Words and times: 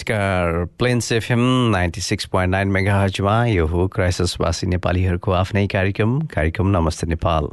नमस्कार 0.00 0.64
Plains 0.78 1.12
FM 1.12 1.40
ninety 1.70 2.00
six 2.00 2.24
point 2.24 2.50
nine 2.50 2.68
mega 2.68 2.94
हजमा 3.02 3.34
यो 3.46 3.66
हो 3.66 3.86
क्राइसिसवासी 3.88 4.66
नेपालीहरूको 4.66 5.32
आफ्नै 5.32 5.66
कार्यक्रम 5.66 6.20
कार्यक्रम 6.34 6.68
नमस्ते 6.76 7.06
नेपाल। 7.06 7.48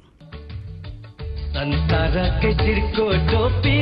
संसारकै 1.55 2.51
टोपी 2.95 3.75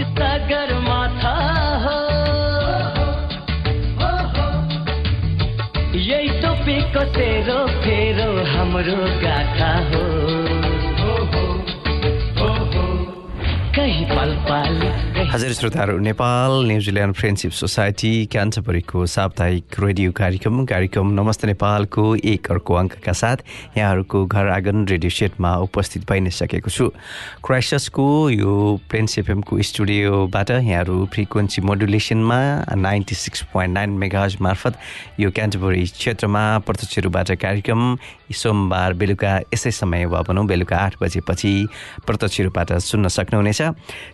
तेरो 7.14 7.60
फेरो 7.78 8.30
गाथा 9.22 9.74
हो। 9.90 10.04
पाल 14.50 15.05
हजुर 15.36 15.52
श्रोताहरू 15.52 15.98
Nepal 16.00 16.52
New Zealand 16.68 17.16
friendship 17.16 17.52
society 17.52 18.12
क्यान्टबरीको 18.32 19.06
साप्ताहिक 19.06 19.80
रेडियो 19.80 20.12
कार्यक्रम 20.12 20.64
कार्यक्रम 20.66 21.08
नमस्ते 21.12 21.48
नेपालको 21.48 22.04
एक 22.26 22.48
अर्को 22.52 22.74
अङ्कका 22.74 23.14
साथ 23.14 23.44
यहाँहरूको 23.78 24.26
घर 24.26 24.48
आँगन 24.50 24.86
रेडियो 24.88 25.10
सेटमा 25.10 25.52
उपस्थित 25.68 26.08
भइ 26.12 26.20
नै 26.20 26.32
सकेको 26.32 26.72
छु 26.72 26.88
क्राइसको 27.44 28.06
यो 28.30 28.54
एफएमको 28.96 29.62
स्टुडियोबाट 29.62 30.52
यहाँहरू 30.52 31.06
frequency 31.14 31.62
मोडुलेसनमा 31.62 32.40
ninety 32.80 33.16
six 33.16 33.44
point 33.54 33.74
nine 33.74 34.00
megahertz 34.00 34.38
मार्फत 34.42 34.80
यो 35.20 35.32
क्यान्टबरी 35.32 35.84
क्षेत्रमा 36.00 36.46
प्रत्यक्ष 36.64 37.36
कार्यक्रम 37.44 37.84
सोमबार 38.34 38.94
बेलुका 38.94 39.36
यसै 39.54 39.72
समय 39.74 40.06
वा 40.06 40.22
भनौँ 40.22 40.46
बेलुका 40.48 40.78
आठ 40.78 40.96
बजेपछि 41.02 41.54
प्रत्यक्ष 42.08 42.42
रूपबाट 42.42 42.74
सुन्न 42.82 43.08
सक्नुहुनेछ। 43.10 43.62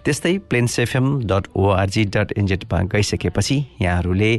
त्यस्तै 0.06 0.38
Plains 0.50 0.80
FM 0.80 1.11
dot 1.28 1.48
ORG 1.56 2.04
dot 2.14 2.34
एनजेडमा 2.38 2.78
गइसकेपछि 2.92 3.58
यहाँहरूले 3.82 4.32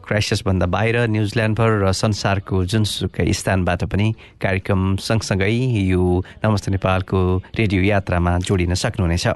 क्राइसिसभन्दा 0.00 0.66
बाहिर 0.66 0.96
न्युजिल्यान्डभर 1.06 1.70
र 1.82 1.92
संसारको 1.94 2.64
जुनसुकै 2.66 3.30
स्थानबाट 3.30 3.84
पनि 3.86 4.06
कार्यक्रम 4.42 4.96
सँगसँगै 4.98 5.50
यो 5.86 6.02
नमस्ते 6.42 6.70
नेपालको 6.74 7.20
रेडियो 7.54 7.82
यात्रामा 7.82 8.32
जोडिन 8.42 8.74
सक्नुहुनेछ। 8.74 9.26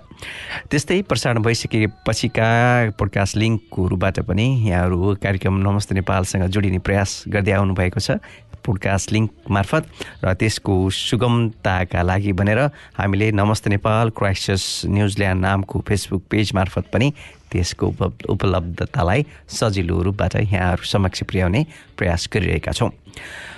त्यस्तै 0.70 1.00
प्रसारण 1.06 1.42
भइसकेपछिका 1.46 2.48
पोडकास्ट 2.98 3.36
लिङ्कहरूबाट 3.36 4.20
पनि 4.26 4.46
यहाँहरू 4.66 5.14
कार्यक्रम 5.22 5.54
नमस्ते 5.62 5.94
नेपालसँग 5.94 6.50
जोडिने 6.50 6.78
प्रयास 6.82 7.10
गर्दै 7.30 7.52
आउनुभएको 7.54 8.00
छ। 8.00 8.18
पोडकास्ट 8.64 9.12
लिङ्क 9.12 9.30
मार्फत 9.50 9.84
र 10.24 10.32
त्यसको 10.34 10.74
सुगमताका 10.90 12.02
लागि 12.02 12.32
भनेर 12.32 12.60
हामीले 12.96 13.30
Namaste 13.34 13.70
Nepal 13.70 14.10
crisis 14.16 14.64
New Zealand 14.88 15.40
नामको 15.40 15.80
फेसबुक 15.88 16.22
पेज 16.30 16.52
मार्फत 16.54 16.84
पनि 16.92 17.12
त्यसको 17.52 17.86
उपलब्ध 17.86 18.26
उपलब्धतालाई 18.26 19.24
सजिलो 19.48 20.02
रूपबाट 20.02 20.36
यहाँहरू 20.42 20.84
समक्ष 20.84 21.22
पुर्याउने 21.22 21.60
प्रयास 21.98 22.28
गरिरहेका 22.32 22.72
छौँ। 22.72 22.90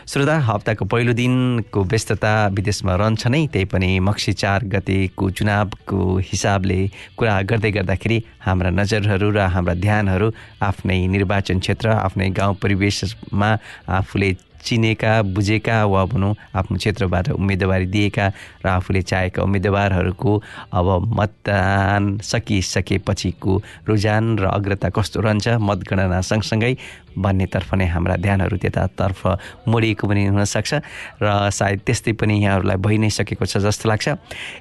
श्रोता 0.06 0.36
हप्ताको 0.40 0.84
पहिलो 0.84 1.12
दिनको 1.12 1.82
व्यस्तता 1.84 2.32
विदेशमा 2.54 2.94
रहन्छ 2.94 3.26
नै 3.26 3.46
त्यही 3.48 3.64
पनि 3.66 3.88
मक्सी 4.00 4.32
चार 4.34 4.64
गतेको 4.74 5.30
चुनावको 5.32 5.98
हिसाबले 6.22 6.78
कुरा 7.16 7.34
गर्दै 7.50 7.70
गर्दाखेरि 7.72 8.18
हाम्रा 8.40 8.70
नजरहरू 8.72 9.30
र 9.30 9.48
हाम्रा 9.54 9.74
ध्यानहरू 9.80 10.30
आफ्नै 10.62 10.98
निर्वाचन 11.08 11.58
क्षेत्र 11.58 11.88
आफ्नै 11.98 12.28
गाउँ 12.38 12.54
परिवेशमा 12.62 13.50
आफूले 13.98 14.30
चिनेका 14.66 15.12
बुझेका 15.30 15.76
वा 15.86 16.04
भनौँ 16.06 16.34
आफ्नो 16.54 16.76
क्षेत्रबाट 16.76 17.30
उम्मेदवारी 17.32 17.86
दिएका 17.86 18.26
र 18.60 18.68
आफूले 18.68 19.02
चाहेका 19.04 19.42
उम्मेदवारहरूको 19.42 20.32
अब 20.72 20.88
मतदान 21.12 22.18
सकिसकेपछिको 22.24 23.62
रुझान 23.88 24.38
र 24.38 24.44
अग्रता 24.48 24.88
कस्तो 24.90 25.20
रहन्छ 25.20 25.48
मतगणना 25.60 26.20
सँगसँगै 26.22 26.74
भन्नेतर्फ 27.16 27.74
नै 27.74 27.86
हाम्रा 27.86 28.16
ध्यानहरू 28.18 28.56
त्यतातर्फ 28.56 29.20
मोडिएको 29.68 30.04
पनि 30.04 30.22
हुनसक्छ 30.26 30.72
र 31.16 31.26
सायद 31.50 31.80
त्यस्तै 31.80 32.12
पनि 32.12 32.34
यहाँहरूलाई 32.36 32.76
भइ 32.76 32.96
नै 32.98 33.10
सकेको 33.10 33.44
छ 33.46 33.64
जस्तो 33.64 33.88
लाग्छ। 33.88 34.06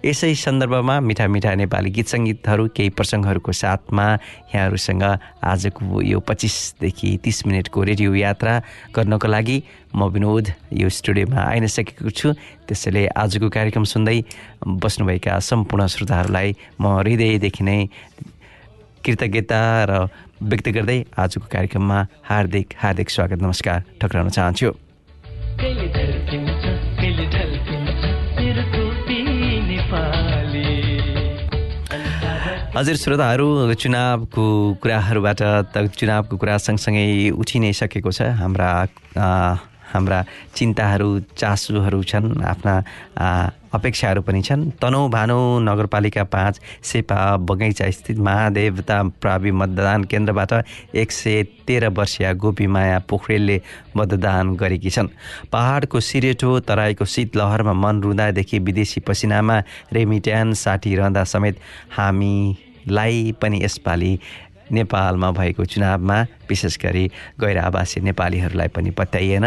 यसै 0.02 0.32
सन्दर्भमा 0.36 0.96
मिठा 1.02 1.28
मिठा 1.28 1.52
नेपाली 1.54 1.90
गीत 1.92 2.08
सङ्गीतहरू 2.08 2.64
केही 2.72 2.90
प्रसङ्गहरूको 2.96 3.52
साथमा 3.54 4.06
यहाँहरूसँग 4.56 5.04
आजको 5.44 6.02
यो 6.04 6.20
पच्चिसदेखि 6.22 7.10
तिस 7.24 7.38
मिनटको 7.48 7.80
रेडियो 7.84 8.16
यात्रा 8.16 8.54
गर्नको 8.96 9.28
लागि 9.28 9.58
म 9.96 10.12
विनोद 10.12 10.46
यो 10.76 10.90
स्टुडियोमा 10.92 11.40
आइन 11.40 11.66
सकेको 11.72 12.10
छु। 12.12 12.28
त्यसैले 12.68 13.08
आजको 13.16 13.48
कार्यक्रम 13.48 13.84
सुन्दै 13.88 14.18
बस्नुभएका 14.84 15.40
सम्पूर्ण 15.40 15.88
श्रोताहरूलाई 15.88 16.50
म 16.82 16.84
हृदयदेखि 17.00 17.64
नै 17.64 17.80
कृतज्ञता 19.06 19.60
र 19.90 19.92
व्यक्त 20.44 20.68
गर्दै 20.76 21.00
आजको 21.16 21.48
कार्यक्रममा 21.48 22.00
हार्दिक 22.28 22.68
हार्दिक 22.84 23.10
स्वागत 23.10 23.40
नमस्कार 23.42 23.78
ठक्राउन 24.02 24.30
चाहन्छु। 24.36 24.70
हजुर 32.76 32.96
श्रोताहरू 33.00 33.48
चुनावको 33.80 34.44
कुराहरूबाट 34.84 35.42
त 35.72 35.76
चुनावको 35.96 36.36
कुरा 36.36 36.58
सँगसँगै 36.60 37.32
उठि 37.32 37.58
नै 37.64 37.72
सकेको 37.72 38.12
छ। 38.12 38.36
हाम्रा 38.36 38.70
हाम्रा 39.96 40.20
चिन्ताहरू 40.56 41.10
चासोहरू 41.40 42.04
छन् 42.04 42.28
आफ्ना 42.44 42.74
अपेक्षाहरू 43.74 44.22
पनि 44.22 44.42
छन्। 44.42 44.70
तनौ 44.80 45.08
भानु 45.10 45.38
नगरपालिका 45.60 46.24
पाँच 46.32 46.60
सेपा 46.84 47.20
बगैँचा 47.44 47.90
स्थित 47.92 48.18
महादेवता 48.20 49.02
प्रावि 49.22 49.52
मतदान 49.52 50.04
केन्द्रबाट 50.08 50.52
एक 50.96 51.12
सय 51.12 51.44
तेह्र 51.68 51.88
वर्षीय 51.92 52.34
गोपीमाया 52.36 53.00
पोखरेलले 53.10 53.58
मतदान 53.98 54.56
गरेकी 54.56 54.90
छन्। 54.90 55.08
पहाडको 55.52 56.00
सिरेटो 56.00 56.60
तराईको 56.68 57.06
शीतलहरमा 57.06 57.74
मन 57.74 58.02
रुँदादेखि 58.04 58.60
विदेशी 58.60 59.00
पसिनामा 59.08 59.60
रेमिट्यान 59.94 60.54
साठी 60.56 60.96
रहँदा 60.96 61.24
समेत 61.24 61.60
हामीलाई 61.98 63.32
पनि 63.42 63.64
यसपालि 63.64 64.12
नेपालमा 64.72 65.32
भएको 65.32 65.66
चुनावमा 65.66 66.22
विशेष 66.50 66.78
गरी 66.78 67.06
गैर 67.42 67.58
आवासीय 67.58 68.04
नेपालीहरूलाई 68.04 68.68
पनि 68.68 68.90
पत्याइएन। 68.92 69.46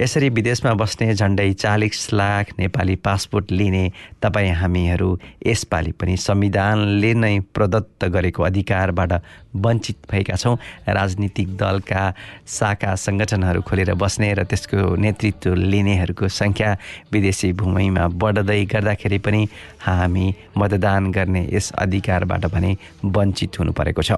यसरी 0.00 0.28
विदेशमा 0.28 0.72
बस्ने 0.74 1.14
झन्डै 1.14 1.52
चालिस 1.52 2.12
लाख 2.12 2.52
नेपाली 2.58 2.96
पासपोर्ट 2.96 3.52
लिने 3.52 3.84
तपाईँ 4.22 4.52
हामीहरू 4.52 5.10
यसपालि 5.46 5.92
पनि 5.92 6.16
संविधानले 6.16 7.12
नै 7.14 7.38
प्रदत्त 7.54 8.04
गरेको 8.04 8.42
अधिकारबाट 8.42 9.12
वञ्चित 9.56 9.96
भएका 10.10 10.36
छौँ। 10.36 10.56
राजनीतिक 10.88 11.56
दलका 11.56 12.02
शाखा 12.48 12.94
सङ्गठनहरू 12.96 13.60
खोलेर 13.62 13.94
बस्ने 13.94 14.32
र 14.34 14.44
त्यसको 14.48 14.96
नेतृत्व 14.96 15.54
लिनेहरूको 15.54 16.28
सङ्ख्या 16.28 16.76
विदेशी 17.12 17.52
भूमिमा 17.52 18.08
बढ्दै 18.16 18.64
गर्दाखेरि 18.64 19.18
पनि 19.18 19.42
हामी 19.84 20.26
मतदान 20.58 21.12
गर्ने 21.12 21.48
यस 21.52 21.72
अधिकारबाट 21.76 22.46
भने 22.48 22.76
वञ्चित 23.04 23.58
हुनु 23.60 23.72
परेको 23.72 24.02
छ। 24.02 24.12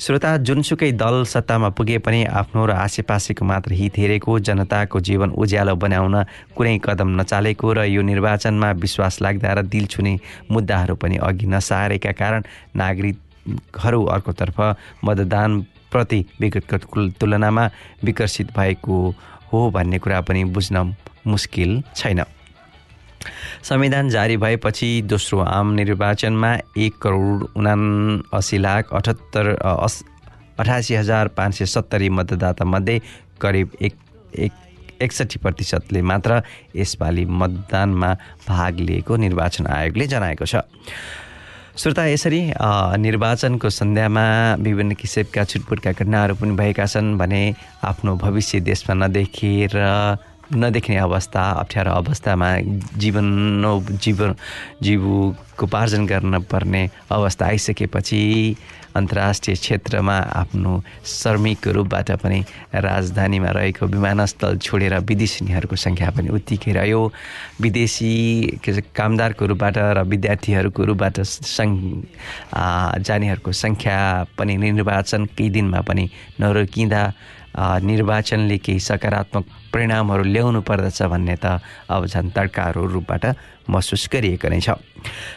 श्रोता 0.00 0.36
जुनसुकै 0.36 0.90
दल 0.92 1.22
सत्तामा 1.24 1.68
पुगे 1.78 1.98
पनि 1.98 2.24
आफ्नो 2.24 2.66
र 2.66 2.70
आसेपासेको 2.76 3.44
मात्र 3.44 3.72
हित 3.72 3.98
हेरेको 3.98 4.38
जनताको 4.38 5.00
जीवन 5.00 5.30
उज्यालो 5.30 5.74
बनाउन 5.76 6.16
कुनै 6.56 6.78
कदम 6.84 7.20
नचालेको 7.20 7.72
र 7.72 7.84
यो 7.86 8.02
निर्वाचनमा 8.02 8.70
विश्वास 8.84 9.20
लाग्दा 9.22 9.52
र 9.52 9.62
दिल 9.62 9.86
छुने 9.86 10.18
मुद्दाहरू 10.50 10.94
पनि 10.96 11.16
अघि 11.22 11.46
नसारेका 11.46 12.12
कारण 12.12 12.42
नागरिकहरू 12.76 14.04
अर्कोतर्फ 14.04 14.60
मतदानप्रति 15.04 16.20
विगतको 16.40 17.08
तुलनामा 17.20 17.70
विकसित 18.04 18.52
भएको 18.58 18.98
हो 19.52 19.70
भन्ने 19.70 19.98
कुरा 19.98 20.20
पनि 20.20 20.44
बुझ्न 20.44 20.94
मुस्किल 21.26 21.82
छैन। 21.96 22.22
संविधान 23.62 24.08
जारी 24.08 24.36
भएपछि 24.36 24.90
दोस्रो 25.06 25.38
आम 25.40 25.72
निर्वाचनमा 25.72 26.54
एक 26.78 26.98
करोड 27.02 27.46
उना 27.56 27.74
असी 28.38 28.62
लाख 28.62 28.92
अठहत्तर 28.94 29.54
अस 29.58 30.02
अठासी 30.58 30.94
हजार 30.94 31.28
पाँच 31.28 31.54
सय 31.54 31.66
सत्तरी 31.66 32.08
मतदातामध्ये 32.08 33.00
करिब 33.40 33.68
एक 33.80 33.94
एक 34.38 34.52
एकसट्ठी 35.02 35.38
प्रतिशतले 35.38 36.02
मात्र 36.02 36.42
यसपालि 36.76 37.24
मतदानमा 37.24 38.12
भाग 38.48 38.80
लिएको 38.80 39.16
निर्वाचन 39.16 39.66
आयोगले 39.66 40.06
जनाएको 40.06 40.46
छ। 40.46 40.62
श्रोता 41.72 42.04
यसरी 42.06 42.40
निर्वाचनको 43.02 43.68
सन्ध्यामा 43.70 44.24
विभिन्न 44.60 44.94
किसिमका 44.94 45.44
छुटपुटका 45.44 45.92
घटनाहरू 45.92 46.34
पनि 46.36 46.54
भएका 46.56 46.86
छन् 46.86 47.16
भने 47.18 47.42
आफ्नो 47.82 48.16
भविष्य 48.16 48.60
देशमा 48.60 48.94
नदेखेर 48.94 49.74
नदेख्ने 50.54 50.96
अवस्था 50.98 51.42
अप्ठ्यारो 51.60 51.92
अवस्थामा 51.92 52.48
जीवन 53.00 53.26
जीवन 54.02 54.34
जीवकोपार्जन 54.82 56.06
गर्न 56.06 56.40
पर्ने 56.50 56.88
अवस्था 57.10 57.46
आइसकेपछि 57.46 58.20
अन्तर्राष्ट्रिय 58.96 59.56
क्षेत्रमा 59.56 60.16
आफ्नो 60.36 60.72
श्रमिकको 61.06 61.70
रूपबाट 61.72 62.10
पनि 62.22 62.40
राजधानीमा 62.74 63.50
रहेको 63.56 63.86
विमानस्थल 63.86 64.58
छोडेर 64.58 64.98
विदेशीहरूको 65.08 65.76
सङ्ख्या 65.76 66.10
पनि 66.16 66.28
उत्तिकै 66.28 66.72
रह्यो। 66.72 67.00
विदेशी 67.60 68.12
कामदारको 68.68 69.46
रूपबाट 69.46 69.78
र 69.96 70.02
विद्यार्थीहरूको 70.12 70.84
रूपबाट 70.84 71.20
सङ् 71.24 71.72
जानेहरूको 73.00 73.52
सङ्ख्या 73.64 73.98
पनि 74.38 74.56
निर्वाचन 74.56 75.24
केही 75.32 75.50
दिनमा 75.50 75.80
पनि 75.88 76.08
नरोकिँदा 76.40 77.02
निर्वाचनले 77.88 78.58
केही 78.58 78.80
सकारात्मक 78.80 79.61
परिणामहरू 79.72 80.24
ल्याउनु 80.24 80.60
पर्दछ 80.60 81.02
भन्ने 81.02 81.36
त 81.40 81.58
अब 81.88 82.06
झन् 82.06 82.30
तड्काहरू 82.36 82.86
रूपबाट 82.92 83.24
महसुस 83.68 84.08
गरिएको 84.12 84.48
नै 84.48 84.60
छ। 84.60 84.76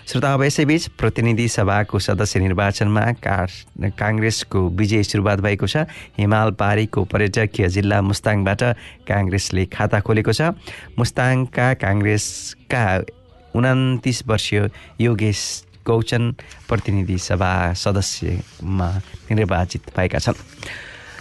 श्रोता 0.08 0.34
अब 0.34 0.44
यसैबीच 0.44 0.84
प्रतिनिधि 1.00 1.48
सभाको 1.48 2.00
सदस्य 2.00 2.40
निर्वाचनमा 2.40 3.04
का 3.24 3.38
काङ्ग्रेसको 3.96 4.60
विजय 4.76 5.04
सुरुवात 5.04 5.40
भएको 5.40 5.68
छ। 5.68 5.88
हिमाल 6.18 6.52
पारीको 6.60 7.04
पर्यटकीय 7.06 7.68
जिल्ला 7.70 8.02
मुस्ताङबाट 8.02 8.62
काङ्ग्रेसले 9.08 9.66
खाता 9.72 10.00
खोलेको 10.04 10.34
छ। 10.34 10.42
मुस्ताङका 11.00 11.68
काङ्ग्रेसका 11.80 12.86
उन्तिस 13.56 14.28
वर्षीय 14.28 14.70
योगेश 15.00 15.40
गौचन 15.86 16.24
प्रतिनिधि 16.68 17.18
सभा 17.18 17.52
सदस्यमा 17.78 18.90
निर्वाचित 19.32 19.84
भएका 19.96 20.20
छन्। 20.20 20.38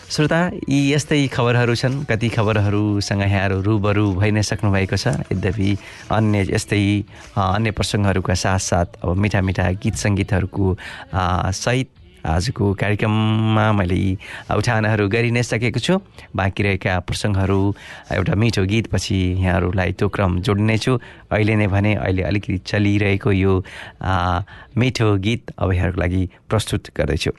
श्रोता 0.04 0.38
यी 0.68 0.78
यस्तै 0.92 1.26
खबरहरू 1.32 1.74
छन्। 1.74 2.04
कति 2.04 2.28
खबरहरूसँग 2.28 3.22
यहाँहरू 3.22 3.60
रुबरु 3.64 4.04
भइ 4.20 4.30
नै 4.36 4.42
सक्नु 4.44 4.70
भएको 4.70 4.96
छ। 5.00 5.16
यद्यपि 5.32 5.70
अन्य 6.12 6.52
यस्तै 6.52 6.84
अन्य 7.32 7.70
प्रसङ्गहरूका 7.72 8.34
साथसाथ 8.36 9.00
अब 9.00 9.16
मिठा 9.16 9.40
मिठा 9.40 9.64
गीत 9.80 9.96
सङ्गीतहरूको 9.96 10.66
सहित 11.56 11.88
आजको 12.24 12.64
कार्यक्रममा 12.80 13.66
मैले 13.80 13.96
यी 13.96 14.12
उठानहरू 14.52 15.08
गरि 15.08 15.30
नै 15.32 15.42
सकेको 15.42 15.80
छु। 15.80 15.94
बाँकी 16.36 16.62
रहेका 16.62 16.92
प्रसङ्गहरू 17.08 17.60
एउटा 18.12 18.34
मिठो 18.36 18.62
गीतपछि 18.64 19.18
यहाँहरूलाई 19.40 19.92
त्यो 19.98 20.08
क्रम 20.08 20.40
जोड्नेछु 20.44 20.92
अहिले 21.32 21.54
नै 21.56 21.66
भने 21.72 21.94
अहिले 21.96 22.22
अलिकति 22.28 22.58
चलिरहेको 22.68 23.32
यो 23.32 23.52
मिठो 24.76 25.08
गीत 25.26 25.42
अब 25.58 25.72
यहाँहरूको 25.72 26.00
लागि 26.00 26.22
प्रस्तुत 26.48 26.92
गर्दैछु। 26.92 27.32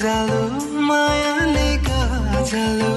जालो 0.00 0.42
मायाले 0.86 1.68
गाजालो 1.86 2.92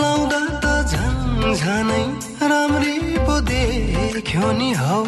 लाउँदा 0.00 0.40
त 0.62 0.64
झन् 0.90 1.54
झनै 1.58 2.04
राम्री 2.50 2.94
पो 3.26 3.34
देख्यो 3.50 4.46
नि 4.58 4.70
हौ। 4.80 5.00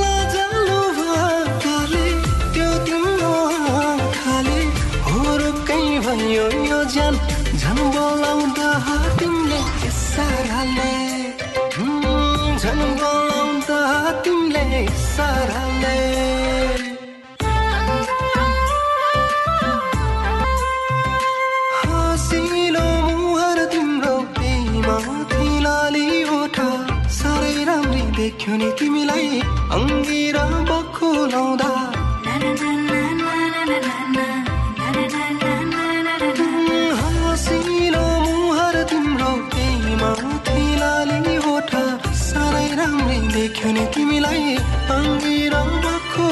लाजालु 0.00 0.80
भाकाले 0.98 2.06
त्यो 2.54 2.70
तिम्रो 2.86 3.34
आँखाले 3.78 4.60
हुरुक्कै 5.06 5.82
भयो 6.06 6.46
यो 6.70 6.80
ज्यान 6.94 7.14
झन् 7.60 7.82
बोलाउँदा 7.94 8.70
तिमीले 9.20 9.60
इसाराले। 9.88 10.94
हुँ, 11.76 12.58
झन् 12.58 12.84
बोलाउँदा 13.02 13.78
तिमीले 14.24 14.64
इसाराले। 14.82 16.43
अङ्गिर 29.74 30.36
बक्खु 30.68 31.08
लाउँदा 31.32 31.70
हँसिलो 37.00 38.04
मुहार 38.24 38.76
तिम्रो 38.90 39.32
माथि 40.02 40.62
लाली 40.82 41.36
ओठा 41.54 41.84
साह्रै 42.22 42.68
राम्री 42.80 43.18
देख्यो 43.34 43.72
नि 43.76 43.84
तिमीलाई। 43.94 44.56
अङ्गिर 44.98 45.54
बक्खु 45.84 46.26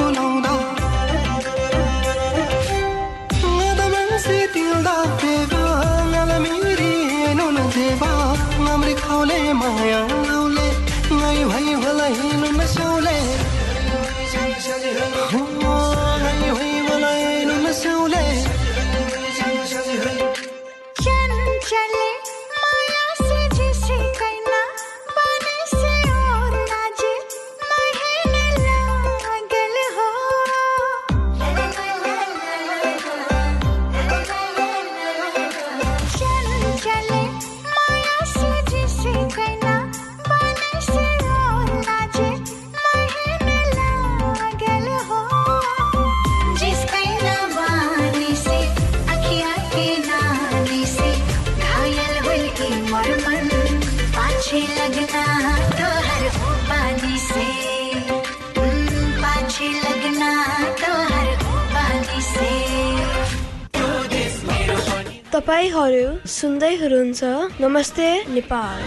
तपाईँहरू 65.42 66.10
सुन्दै 66.30 66.70
हुनुहुन्छ। 66.80 67.20
नमस्ते 67.62 68.08
नेपाल। 68.30 68.78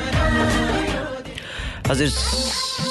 हजुर 1.89 2.09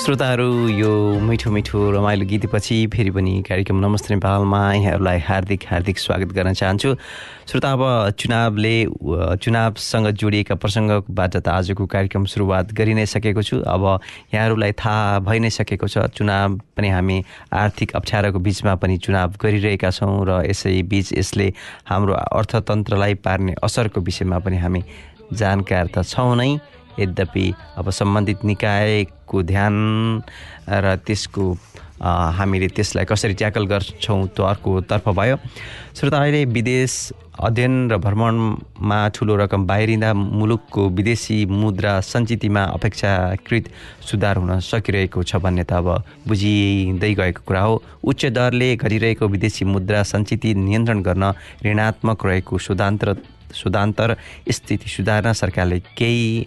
श्रोताहरू 0.04 0.68
यो 0.68 0.88
मिठो 1.25 1.50
मिठो 1.50 1.78
रमाइलो 1.90 2.25
गीतपछि 2.28 2.76
फेरि 2.92 3.11
पनि 3.11 3.32
कार्यक्रम 3.49 3.76
नमस्ते 3.84 4.14
नेपालमा 4.14 4.61
यहाँहरूलाई 4.75 5.18
हार्दिक 5.25 5.61
हार्दिक 5.70 5.99
स्वागत 5.99 6.32
गर्न 6.37 6.52
चाहन्छु। 6.52 6.92
श्रोता 7.49 7.70
अब 7.73 7.82
चुनावले 8.12 8.75
चुनावसँग 9.40 10.06
जोडिएका 10.12 10.54
प्रसङ्गबाट 10.61 11.37
त 11.37 11.49
आजको 11.49 11.87
कार्यक्रम 11.88 12.25
सुरुवात 12.28 12.73
गरि 12.76 12.94
नै 13.00 13.06
सकेको 13.08 13.42
छु। 13.49 13.56
अब 13.64 13.84
यहाँहरूलाई 14.34 14.73
थाहा 14.76 15.18
भइ 15.25 15.38
नै 15.40 15.50
सकेको 15.56 15.88
छ 15.88 16.04
चुनाव 16.12 16.61
पनि 16.76 16.88
हामी 16.92 17.16
आर्थिक 17.64 17.96
अप्ठ्यारोको 17.96 18.38
बिचमा 18.44 18.75
पनि 18.84 18.99
चुनाव 19.08 19.40
गरिरहेका 19.40 19.90
छौँ 19.90 20.20
र 20.28 20.44
यसै 20.52 20.82
बिच 20.84 21.16
यसले 21.16 21.49
हाम्रो 21.88 22.12
अर्थतन्त्रलाई 22.12 23.14
पार्ने 23.25 23.56
असरको 23.64 24.04
विषयमा 24.04 24.38
पनि 24.44 24.61
हामी 24.61 24.84
जानकार 25.32 25.88
त 25.96 26.04
छौँ 26.04 26.37
नै। 26.37 26.52
यद्यपि 27.00 27.46
अब 27.78 27.90
सम्बन्धित 27.90 28.44
निकायको 28.44 29.42
ध्यान 29.42 29.74
र 30.68 30.96
त्यसको 31.06 31.44
हामीले 32.04 32.68
त्यसलाई 32.76 33.04
कसरी 33.08 33.34
ट्याकल 33.34 33.64
गर्छौँ 33.66 34.26
त्यो 34.36 34.44
अर्कोतर्फ 34.44 35.08
भयो। 35.08 35.36
श्रोता 35.96 36.18
अहिले 36.18 36.44
विदेश 36.44 36.92
अध्ययन 37.34 37.90
र 37.90 37.96
भ्रमणमा 37.98 38.98
ठुलो 39.14 39.36
रकम 39.36 39.66
बाहिरिँदा 39.66 40.12
मुलुकको 40.14 40.88
विदेशी 40.90 41.38
मुद्रा 41.46 42.00
सञ्चितमा 42.02 42.62
अपेक्षाकृत 42.78 43.64
सुधार 44.10 44.36
हुन 44.36 44.60
सकिरहेको 44.60 45.22
छ 45.22 45.36
भन्ने 45.42 45.64
त 45.64 45.72
अब 45.72 45.88
बुझिँदै 46.28 47.12
गएको 47.14 47.42
कुरा 47.46 47.60
हो। 47.60 47.82
उच्च 48.04 48.26
दरले 48.36 48.74
घटिरहेको 48.76 49.28
विदेशी 49.28 49.64
मुद्रा 49.64 50.02
सञ्चित 50.02 50.44
नियन्त्रण 50.44 51.02
गर्न 51.02 51.32
ऋणात्मक 51.64 52.26
रहेको 52.26 52.58
सुधान्तर 52.58 53.16
सुधान्तर 53.54 54.16
स्थिति 54.50 54.90
सुधार्न 54.90 55.32
सरकारले 55.32 55.78
केही 55.98 56.46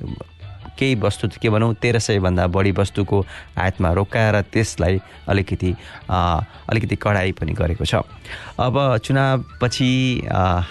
केही 0.80 0.96
वस्तु 0.96 1.28
के 1.42 1.50
भनौँ 1.50 1.74
तेह्र 1.82 2.00
सयभन्दा 2.00 2.48
बढी 2.48 2.72
वस्तुको 2.72 3.26
आयातमा 3.58 3.92
रोकाएर 3.94 4.42
त्यसलाई 4.54 5.00
अलिकति 5.28 5.76
अलिकति 6.10 6.96
कडाइ 6.96 7.32
पनि 7.32 7.54
गरेको 7.54 7.86
छ। 7.86 8.02
अब 8.60 8.76
चुनावपछि 9.04 9.90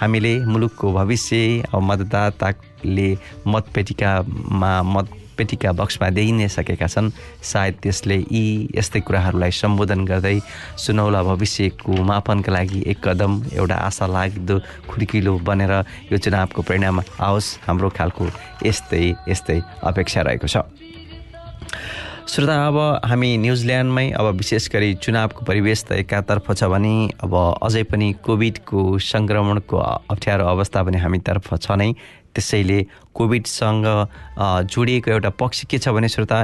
हामीले 0.00 0.34
मुलुकको 0.46 0.92
भविष्य 0.92 1.62
मतदाताले 1.74 3.10
मतपेटिकामा 3.46 4.72
मतपेटिका 5.36 5.72
बक्समा 5.72 6.08
देखिनै 6.16 6.48
सकेका 6.48 6.86
छन् 6.88 7.12
सायद 7.44 7.74
त्यसले 7.82 8.16
यी 8.16 8.72
यस्तै 8.76 9.00
कुराहरूलाई 9.04 9.52
सम्बोधन 9.52 10.04
गर्दै 10.08 10.40
सुनौला 10.80 11.22
भविष्यको 11.22 11.92
मापनका 11.92 12.52
लागि 12.52 12.80
एक 12.88 12.98
कदम 13.04 13.32
एउटा 13.52 13.76
आशा 13.76 14.06
लाग्दो 14.16 14.56
खुड्किलो 14.88 15.32
बनेर 15.44 15.72
यो 16.12 16.16
चुनावको 16.16 16.62
परिणाम 16.64 17.00
आओस्। 17.20 17.68
हाम्रो 17.68 17.88
खालको 17.92 18.24
यस्तै 18.64 19.04
यस्तै 19.28 19.60
अपेक्षा 19.84 20.20
रहेको 20.24 20.48
छ। 20.48 20.56
श्रोता 22.26 22.56
अब 22.66 23.06
हामी 23.06 23.30
न्युजिल्यान्डमै 23.38 24.06
अब 24.18 24.26
विशेष 24.40 24.68
गरी 24.72 24.94
चुनावको 25.04 25.44
परिवेश 25.46 25.84
त 25.86 25.92
एकातर्फ 26.02 26.46
छ 26.58 26.64
भने 26.72 26.94
अब 27.22 27.34
अझै 27.62 27.82
पनि 27.86 28.08
कोभिडको 28.24 28.98
सङ्क्रमणको 28.98 29.76
अप्ठ्यारो 30.10 30.44
अवस्था 30.54 30.82
पनि 30.82 30.98
हामीतर्फ 31.04 31.46
छ 31.54 31.70
नै। 31.78 31.92
त्यसैले 32.36 32.78
कोभिडसँग 33.16 33.86
जोडिएको 34.68 35.10
एउटा 35.10 35.30
पक्ष 35.40 35.64
के 35.64 35.78
छ 35.78 35.88
भने 35.96 36.08
श्रोता 36.08 36.38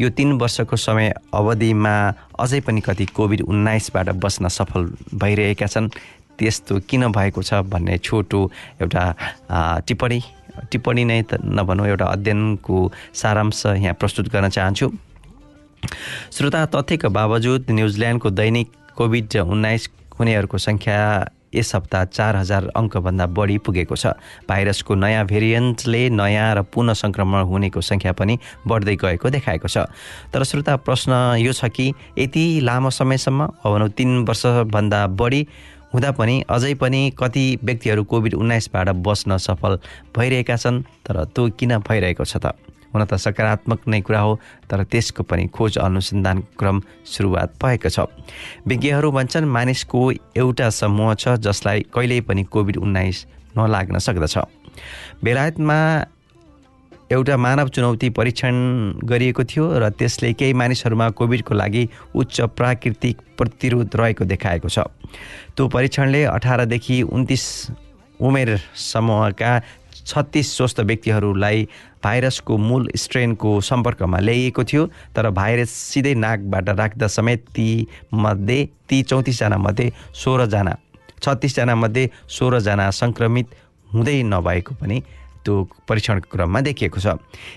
यो 0.00 0.08
तिन 0.18 0.32
वर्षको 0.42 0.76
समय 0.76 1.12
अवधिमा 1.34 1.94
अझै 2.38 2.60
पनि 2.66 2.80
कति 2.82 3.06
कोभिड 3.14 3.42
उन्नाइसबाट 3.46 4.08
बस्न 4.24 4.48
सफल 4.50 4.90
भइरहेका 5.14 5.66
छन् 5.66 5.88
त्यस्तो 6.38 6.80
किन 6.90 7.12
भएको 7.12 7.42
छ 7.42 7.62
भन्ने 7.70 7.98
छोटो 7.98 8.40
एउटा 8.82 9.04
टिप्पणी 9.86 10.20
टिप्पणी 10.72 11.04
नै 11.04 11.22
नभनौँ 11.32 11.86
एउटा 11.86 12.06
अध्ययनको 12.06 12.76
सारांश 13.14 13.62
यहाँ 13.66 13.94
प्रस्तुत 14.00 14.28
गर्न 14.32 14.48
चाहन्छु। 14.48 14.90
श्रोता 16.32 16.64
तथ्यको 16.74 17.08
बावजुद 17.10 17.70
न्युजिल्यान्डको 17.70 18.30
दैनिक 18.30 18.68
कोभिड 18.96 19.36
उन्नाइस 19.36 19.88
हुनेहरूको 20.18 20.58
सङ्ख्या 20.58 21.00
यस 21.56 21.74
हप्ता 21.74 22.04
चार 22.04 22.36
हजार 22.36 22.70
अङ्कभन्दा 22.76 23.26
बढी 23.26 23.56
पुगेको 23.64 23.96
छ। 23.96 24.06
भाइरसको 24.48 24.94
नयाँ 24.94 25.24
भेरिएन्टले 25.26 26.02
नयाँ 26.10 26.54
र 26.54 26.62
पुनः 26.68 26.94
सङ्क्रमण 27.02 27.40
हुनेको 27.50 27.80
सङ्ख्या 27.80 28.12
पनि 28.12 28.38
बढ्दै 28.66 28.96
गएको 28.96 29.30
देखाएको 29.30 29.68
छ। 29.68 29.88
तर 30.32 30.44
श्रोता 30.44 30.76
प्रश्न 30.84 31.12
यो 31.40 31.52
छ 31.52 31.68
कि 31.72 31.92
यति 32.18 32.44
लामो 32.62 32.90
समयसम्म 32.90 33.40
अब 33.44 33.72
भनौँ 33.72 33.88
तिन 33.96 34.10
वर्षभन्दा 34.28 35.06
बढी 35.16 35.42
हुँदा 35.94 36.10
पनि 36.12 36.34
अझै 36.50 36.74
पनि 36.76 37.00
कति 37.18 37.44
व्यक्तिहरू 37.64 38.04
कोभिड 38.04 38.34
उन्नाइसबाट 38.34 38.88
बस्न 39.06 39.36
सफल 39.38 39.78
भइरहेका 40.16 40.56
छन् 40.56 40.82
तर 41.06 41.24
त्यो 41.32 41.48
किन 41.58 41.78
भइरहेको 41.78 42.24
छ 42.24 42.36
त? 42.36 42.52
हुन 42.96 43.04
त 43.04 43.20
सकारात्मक 43.20 43.84
नै 43.86 44.00
कुरा 44.00 44.20
हो 44.24 44.32
तर 44.72 44.88
त्यसको 44.88 45.22
पनि 45.28 45.46
खोज 45.52 45.76
अनुसन्धान 45.78 46.38
क्रम 46.56 46.80
सुरुवात 47.04 47.60
भएको 47.60 47.88
छ। 47.92 48.08
विज्ञहरू 48.64 49.12
भन्छन् 49.12 49.52
मानिसको 49.52 50.00
एउटा 50.40 50.68
समूह 50.72 51.14
छ 51.14 51.36
जसलाई 51.44 51.92
कहिल्यै 51.92 52.20
पनि 52.24 52.42
कोभिड 52.48 52.76
उन्नाइस 52.80 53.26
नलाग्न 53.56 53.98
सक्दछ। 54.00 54.36
बेलायतमा 55.20 55.78
एउटा 57.12 57.36
मानव 57.36 57.68
चुनौती 57.68 58.08
परीक्षण 58.10 58.54
गरिएको 59.06 59.42
थियो 59.46 59.64
र 59.78 59.88
त्यसले 59.94 60.32
केही 60.34 60.52
मानिसहरूमा 60.52 61.06
कोभिडको 61.14 61.54
लागि 61.54 61.88
उच्च 62.18 62.40
प्राकृतिक 62.58 63.16
प्रतिरोध 63.38 63.94
रहेको 63.94 64.24
देखाएको 64.24 64.68
छ। 64.68 64.90
त्यो 65.54 65.68
परीक्षणले 65.68 66.22
अठारदेखि 66.26 66.96
उन्तिस 67.06 67.44
उमेर 68.20 68.50
समूहका 68.74 69.52
छत्तिस 70.06 70.56
स्वस्थ 70.56 70.80
व्यक्तिहरूलाई 70.80 71.68
भाइरसको 72.04 72.56
मूल 72.58 72.90
स्ट्रेनको 72.96 73.60
सम्पर्कमा 73.68 74.18
ल्याइएको 74.18 74.64
थियो 74.64 74.86
तर 75.16 75.30
भाइरस 75.38 75.70
सिधै 75.92 76.14
नाकबाट 76.14 76.68
राख्दा 76.80 77.06
समेत 77.16 77.44
ती 77.54 77.68
मध्ये 78.14 78.58
ती 78.88 79.02
चौतिसजना 79.02 79.58
मध्ये 79.58 79.92
सोह्रजना 80.14 80.74
छत्तिसजना 81.22 81.74
मध्ये 81.74 82.10
सोह्रजना 82.38 82.90
सङ्क्रमित 82.90 83.54
हुँदै 83.94 84.22
नभएको 84.22 84.74
पनि 84.80 85.00
त्यो 85.44 85.54
परीक्षणको 85.88 86.28
क्रममा 86.30 86.60
देखिएको 86.60 87.00
छ। 87.00 87.14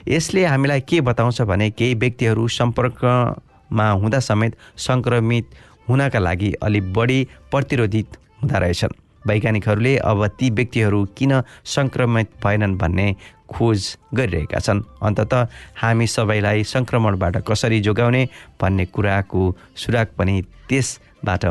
यसले 0.08 0.46
हामीलाई 0.46 0.82
के 0.90 1.02
बताउँछ 1.02 1.42
भने 1.42 1.70
केही 1.74 1.94
व्यक्तिहरू 2.02 2.48
सम्पर्कमा 2.48 3.90
हुँदा 4.02 4.20
समेत 4.30 4.56
सङ्क्रमित 4.78 5.46
हुनका 5.90 6.20
लागि 6.20 6.54
अलि 6.64 6.82
बढी 6.96 7.20
प्रतिरोधित 7.52 8.18
हुँदो 8.42 8.60
रहेछन्। 8.60 8.94
वैज्ञानिकहरूले 9.30 9.94
अब 10.12 10.26
ती 10.38 10.50
व्यक्तिहरू 10.58 11.00
किन 11.18 11.34
सङ्क्रमित 11.76 12.30
भएनन् 12.44 12.78
भन्ने 12.78 13.08
खोज 13.50 13.80
गरिरहेका 14.14 14.60
छन्। 14.60 14.82
अन्तत 15.02 15.34
हामी 15.82 16.08
सबैलाई 16.08 16.64
सङ्क्रमणबाट 16.74 17.36
कसरी 17.48 17.80
जोगाउने 17.88 18.24
भन्ने 18.62 18.86
कुराको 18.94 19.42
सुराग 19.76 20.08
पनि 20.18 20.36
त्यसबाट 20.70 21.44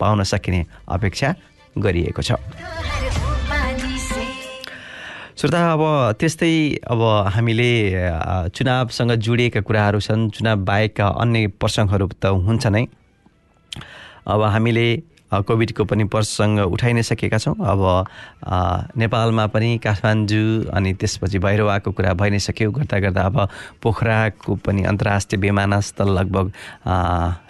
पाउन 0.00 0.22
सकिने 0.24 0.60
अपेक्षा 0.88 1.28
गरिएको 1.76 2.22
छ। 2.22 2.30
श्रोता 5.38 5.60
अब 5.72 5.82
त्यस्तै 6.18 6.54
अब 6.90 7.02
हामीले 7.34 7.70
चुनावसँग 8.50 9.12
जोडिएका 9.22 9.60
कुराहरू 9.62 10.00
छन्। 10.02 10.30
चुनाव 10.34 10.58
बाहेकका 10.66 11.06
अन्य 11.22 11.46
प्रसङ्गहरू 11.62 12.06
त 12.18 12.34
हुन्छ 12.42 12.66
नै 12.74 12.84
अब 14.26 14.42
हामीले 14.54 14.86
कोभिडको 15.28 15.84
पनि 15.84 16.04
प्रसङ्ग 16.08 16.72
उठाइ 16.72 16.92
नै 16.92 17.02
सकेका 17.02 17.38
छौँ। 17.38 17.54
अब 17.54 17.82
नेपालमा 18.96 19.46
पनि 19.52 19.78
काठमाडौँ 19.84 20.72
अनि 20.72 20.92
त्यसपछि 20.96 21.38
भैरवाको 21.38 21.92
कुरा 21.92 22.12
भइ 22.16 22.30
नै 22.30 22.38
सक्यो। 22.40 22.70
गर्दा 22.72 22.98
गर्दा 22.98 23.22
अब 23.28 23.36
पोखराको 23.82 24.54
पनि 24.64 24.82
अन्तर्राष्ट्रिय 24.88 25.40
विमानस्थल 25.40 26.08
लगभग 26.18 26.46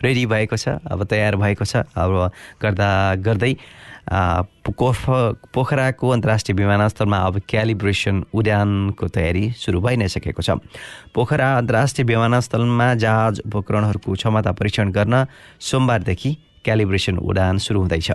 रेडी 0.03 0.27
भएको 0.27 0.57
छ 0.57 0.83
अब 0.83 1.05
तयार 1.07 1.37
भएको 1.37 1.65
छ। 1.65 1.87
अब 1.95 2.31
गर्दा 2.63 2.91
गर्दै 3.23 3.55
पोख 4.09 4.97
पोखराको 5.53 6.09
अन्तर्राष्ट्रिय 6.09 6.57
विमानस्थलमा 6.57 7.17
अब 7.29 7.41
क्यालिब्रेसन 7.49 8.25
उडानको 8.35 9.09
तयारी 9.09 9.45
सुरु 9.55 9.81
भइ 9.81 9.97
नै 9.97 10.09
सकेको 10.09 10.43
छ। 10.43 10.57
पोखरा 11.15 11.49
अन्तर्राष्ट्रिय 11.59 12.07
विमानस्थलमा 12.07 12.89
जहाज 13.05 13.41
उपकरणहरूको 13.47 14.13
क्षमता 14.13 14.53
परीक्षण 14.53 14.91
गर्न 14.97 15.25
सोमबारदेखि 15.61 16.37
क्यालिब्रेसन 16.65 17.19
उडान 17.19 17.59
सुरु 17.59 17.81
हुँदैछ। 17.81 18.11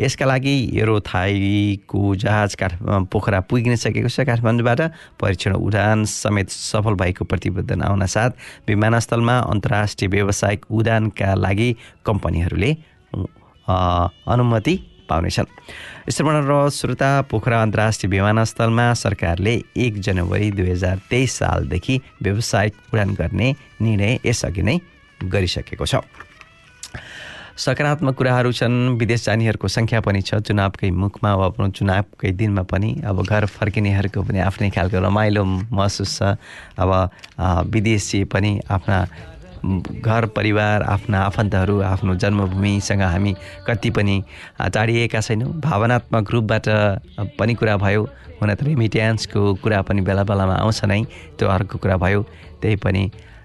यसका 0.00 0.24
लागि 0.26 0.54
एरोथाईको 0.76 2.14
जहाज 2.14 2.54
काठ 2.54 2.72
पोखरा 3.10 3.40
पुगिन 3.48 3.76
सकेको 3.76 4.08
छ। 4.08 4.20
काठमाडौँबाट 4.28 4.80
परीक्षण 5.20 5.52
उडान 5.56 6.04
समेत 6.04 6.50
सफल 6.50 6.94
भएको 6.94 7.24
प्रतिवेदन 7.24 7.82
आउन 7.82 8.06
साथ 8.06 8.30
विमानस्थलमा 8.68 9.38
अन्तर्राष्ट्रिय 9.50 10.08
व्यावसायिक 10.10 10.70
उडानका 10.70 11.34
लागि 11.34 11.70
कम्पनीहरूले 12.06 12.70
अनुमति 13.66 14.74
पाउनेछन्। 15.08 15.48
श्रवण 16.12 16.36
र 16.44 16.68
श्रोता 16.70 17.10
पोखरा 17.30 17.62
अन्तर्राष्ट्रिय 17.62 18.10
विमानस्थलमा 18.10 18.92
सरकारले 18.94 19.54
एक 19.76 20.00
जनवरी 20.00 20.50
दुई 20.50 20.70
हजार 20.70 21.00
तेइस 21.10 21.32
सालदेखि 21.38 22.00
व्यावसायिक 22.22 22.72
उडान 22.92 23.14
गर्ने 23.14 23.48
निर्णय 23.80 24.18
यसअघि 24.26 24.62
नै 24.62 24.78
गरिसकेको 25.20 25.86
छ। 25.86 26.04
सकारात्मक 27.54 28.14
कुराहरू 28.18 28.50
छन् 28.50 28.98
विदेश 28.98 29.24
जानेहरूको 29.24 29.68
सङ्ख्या 29.70 30.00
पनि 30.02 30.20
छ 30.26 30.42
चुनावकै 30.42 30.90
मुखमा 30.90 31.30
आफ्नो 31.46 31.68
चुनावकै 31.70 32.30
दिनमा 32.34 32.62
पनि। 32.66 32.90
अब 33.06 33.22
घर 33.22 33.46
फर्किनेहरूको 33.46 34.22
पनि 34.26 34.38
आफ्नै 34.42 34.70
खालको 34.74 34.98
रमाइलो 34.98 35.44
महसुस 35.70 36.18
छ। 36.18 36.34
अब 36.74 36.90
विदेशी 37.70 38.24
पनि 38.26 38.58
आफ्ना 38.66 38.98
घर 40.02 40.26
परिवार 40.34 40.82
आफ्ना 40.82 41.18
आफन्तहरू 41.30 41.80
आफ्नो 41.94 42.14
जन्मभूमिसँग 42.18 43.02
हामी 43.02 43.32
कति 43.70 43.90
पनि 43.96 44.16
टाढिएका 44.58 45.20
छैनौँ। 45.22 45.54
भावनात्मक 45.62 46.30
रूपबाट 46.30 46.66
पनि 47.38 47.54
कुरा 47.54 47.76
भयो। 47.78 48.02
हुन 48.42 48.50
त 48.50 48.66
रेमिट्यान्सको 48.66 49.62
कुरा 49.62 49.80
पनि 49.86 50.00
बेला 50.02 50.22
बेलामा 50.26 50.54
आउँछ 50.58 50.84
नै। 50.90 51.02
त्यो 51.38 51.48
अर्को 51.48 51.78
कुरा 51.78 51.96
भयो। 52.02 52.20
त्यही 52.58 52.76
पनि 52.82 53.02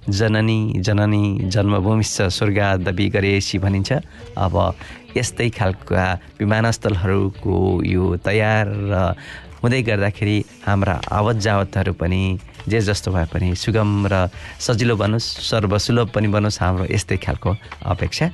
जननी 0.10 0.82
जननी 0.86 1.24
जन्मभूमिश्च 1.54 2.22
स्वर्ग 2.38 2.60
दबी 2.86 3.08
गरेपछि 3.10 3.58
भनिन्छ। 3.60 3.92
अब 4.38 4.56
यस्तै 5.18 5.50
खालका 5.50 6.04
विमानस्थलहरूको 6.40 7.56
यो 7.86 8.04
तयार 8.26 8.66
र 8.90 8.94
हुँदै 9.62 9.82
गर्दाखेरि 9.84 10.38
हाम्रा 10.66 10.96
आवत 11.12 11.38
जावतहरू 11.46 11.94
पनि 11.94 12.22
जे 12.70 12.80
जस्तो 12.80 13.12
भए 13.12 13.26
पनि 13.34 13.56
सुगम 13.56 14.08
र 14.08 14.30
सजिलो 14.60 14.96
बनोस् 14.96 15.28
सर्वसुलभ 15.50 16.08
पनि 16.16 16.28
बनोस् 16.32 16.62
हाम्रो 16.62 16.86
यस्तै 16.96 17.18
खालको 17.18 17.52
अपेक्षा 17.86 18.26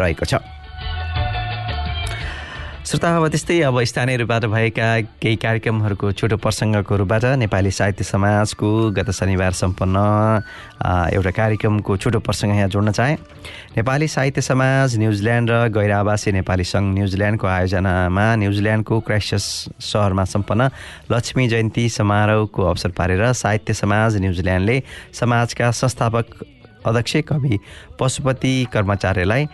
रहेको 0.00 0.24
छ। 0.24 0.34
श्रोता 2.94 3.16
अब 3.16 3.26
त्यस्तै 3.28 3.58
अब 3.66 3.82
स्थानीय 3.90 4.16
रूपबाट 4.16 4.44
भएका 4.46 4.88
केही 5.18 5.36
कार्यक्रमहरूको 5.42 6.10
छोटो 6.14 6.36
प्रसङ्गको 6.38 6.96
रूपबाट 6.96 7.24
नेपाली 7.42 7.70
साहित्य 7.74 8.04
समाजको 8.06 8.68
गत 8.94 9.10
शनिबार 9.10 9.52
सम्पन्न 9.52 9.98
एउटा 11.10 11.30
कार्यक्रमको 11.34 11.96
छोटो 11.96 12.18
प्रसङ्ग 12.22 12.54
यहाँ 12.54 12.68
जोड्न 12.70 12.90
चाहेँ। 12.94 13.16
नेपाली 13.74 14.08
साहित्य 14.14 14.40
समाज 14.40 14.96
न्युजिल्यान्ड 14.98 15.50
र 15.50 15.56
गैर 15.74 15.90
आवासीय 15.90 16.32
नेपाली 16.38 16.64
सङ्घ 16.64 16.86
न्युजिल्यान्डको 16.94 17.46
आयोजनामा 17.46 18.26
न्युजिल्यान्डको 18.44 19.00
क्राइस्टस 19.10 19.46
सहरमा 19.90 20.24
सम्पन्न 20.34 20.70
लक्ष्मी 21.10 21.48
जयन्ती 21.50 21.88
समारोहको 21.98 22.62
अवसर 22.62 22.94
पारेर 22.94 23.32
साहित्य 23.42 23.74
समाज 23.74 24.20
न्युजिल्यान्डले 24.22 24.78
समाजका 25.20 25.70
संस्थापक 25.82 26.26
अध्यक्ष 26.86 27.16
कवि 27.26 27.58
पशुपति 27.98 28.54
कर्मचार्यलाई 28.72 29.46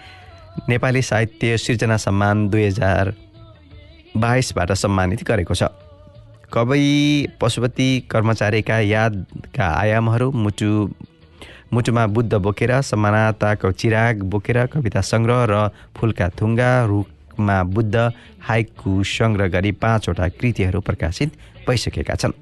नेपाली 0.68 1.02
साहित्य 1.08 1.56
सिर्जना 1.58 1.96
सम्मान 1.96 2.48
दुई 2.50 2.64
हजार 2.66 3.14
बाइसबाट 4.16 4.72
सम्मानित 4.74 5.22
गरेको 5.24 5.54
छ। 5.54 5.70
कवि 6.52 7.28
पशुपति 7.40 7.88
कर्मचारीका 8.10 8.78
यादका 8.80 9.66
आयामहरू 9.80 10.30
मुटु 10.32 10.70
मुटुमा 11.72 12.06
बुद्ध 12.06 12.34
बोकेर 12.34 12.72
समानताको 12.82 13.70
चिराग 13.72 14.22
बोकेर 14.26 14.58
कविता 14.66 15.00
सङ्ग्रह 15.00 15.44
र 15.50 15.68
फुलका 15.96 16.28
थुङ्गा 16.34 16.72
रुखमा 16.90 17.62
बुद्ध 17.70 17.96
हाइकु 18.48 19.02
सङ्ग्रह 19.06 19.48
गरी 19.48 19.72
पाँचवटा 19.78 20.28
कृतिहरू 20.28 20.80
प्रकाशित 20.80 21.30
भइसकेका 21.68 22.14
छन्। 22.14 22.34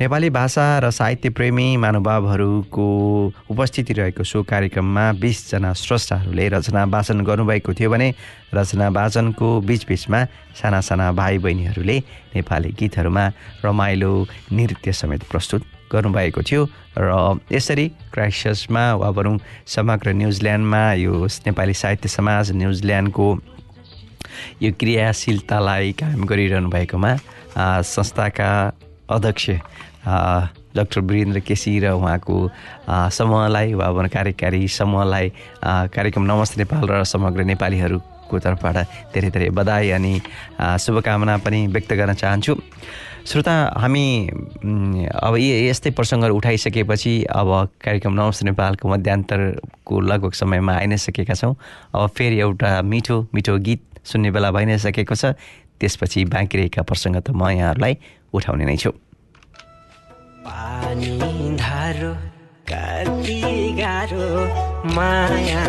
नेपाली 0.00 0.30
भाषा 0.30 0.66
र 0.78 0.90
साहित्य 0.90 1.30
प्रेमी 1.36 1.76
महानुभावहरूको 1.76 2.86
उपस्थिति 3.50 3.92
रहेको 3.92 4.24
सो 4.24 4.42
कार्यक्रममा 4.42 5.04
बिसजना 5.20 5.72
स्रष्टाहरूले 5.76 6.48
रचना 6.48 6.84
वाचन 6.86 7.20
गर्नुभएको 7.20 7.74
थियो 7.74 7.90
भने 7.90 8.08
रचना 8.54 8.88
वाचनको 8.88 9.48
बिचबिचमा 9.60 10.24
साना 10.56 10.80
साना 10.80 11.10
भाइ 11.12 11.38
बहिनीहरूले 11.38 11.98
नेपाली 12.34 12.72
गीतहरूमा 12.80 13.26
रमाइलो 13.64 14.12
नृत्य 14.52 14.92
समेत 14.94 15.22
प्रस्तुत 15.30 15.62
गर्नुभएको 15.92 16.42
थियो 16.42 16.64
र 16.98 17.38
यसरी 17.52 17.88
क्राइसिसमा 18.14 18.84
वा 18.96 19.10
भनौँ 19.12 19.38
समग्र 19.68 20.12
न्युजिल्यान्डमा 20.16 20.82
यो 20.96 21.24
नेपाली 21.46 21.74
साहित्य 21.76 22.08
समाज 22.08 22.52
न्युजिल्यान्डको 22.56 23.26
यो 24.62 24.72
क्रियाशीलतालाई 24.80 25.92
कायम 26.00 26.24
गरिरहनु 26.24 26.70
भएकोमा 26.70 27.16
संस्थाका 27.84 28.50
अध्यक्ष 29.10 29.50
डाक्टर 30.76 31.00
वीरेन्द्र 31.00 31.40
केसी 31.42 31.78
र 31.82 31.90
उहाँको 31.98 32.36
समूहलाई 33.10 33.74
वा 33.74 34.06
कार्यकारी 34.06 34.68
समूहलाई 34.70 35.28
कार्यक्रम 35.94 36.24
नमस्ते 36.30 36.62
नेपाल 36.62 36.88
र 36.88 37.02
समग्र 37.04 37.44
नेपालीहरूको 37.50 38.38
तर्फबाट 38.38 38.76
धेरै 39.14 39.30
धेरै 39.34 39.48
बधाई 39.50 39.90
अनि 39.98 40.14
शुभकामना 40.78 41.36
पनि 41.42 41.66
व्यक्त 41.74 41.92
गर्न 41.98 42.14
चाहन्छु। 42.14 42.54
श्रोता 43.20 43.54
हामी 43.82 44.06
अब 45.12 45.34
यी 45.36 45.68
यस्तै 45.68 45.90
प्रसङ्गहरू 45.90 46.36
उठाइसकेपछि 46.36 47.12
अब 47.26 47.48
कार्यक्रम 47.84 48.14
नमस्ते 48.14 48.44
नेपालको 48.46 48.88
मध्यान्तरको 48.88 50.00
लगभग 50.00 50.32
समयमा 50.32 50.72
आइ 50.72 50.86
नै 50.86 50.96
सकेका 50.96 51.34
छौँ। 51.34 51.54
अब 51.94 52.08
फेरि 52.16 52.38
एउटा 52.46 52.70
मिठो 52.82 53.26
मिठो 53.34 53.58
गीत 53.58 53.82
सुन्ने 54.06 54.30
बेला 54.30 54.50
भइ 54.54 54.64
नै 54.64 54.78
सकेको 54.78 55.14
छ। 55.14 55.34
त्यसपछि 55.80 56.24
बाँकी 56.28 56.58
रहेका 56.58 56.82
प्रसङ्ग 56.84 57.16
त 57.24 57.30
म 57.32 57.48
यहाँहरूलाई 57.50 57.94
उठाउने 58.34 58.64
नै 58.64 58.76
छु। 58.76 58.90
धारो 61.60 62.12
कति 62.70 63.40
गाह्रो 63.78 64.26
माया 64.94 65.62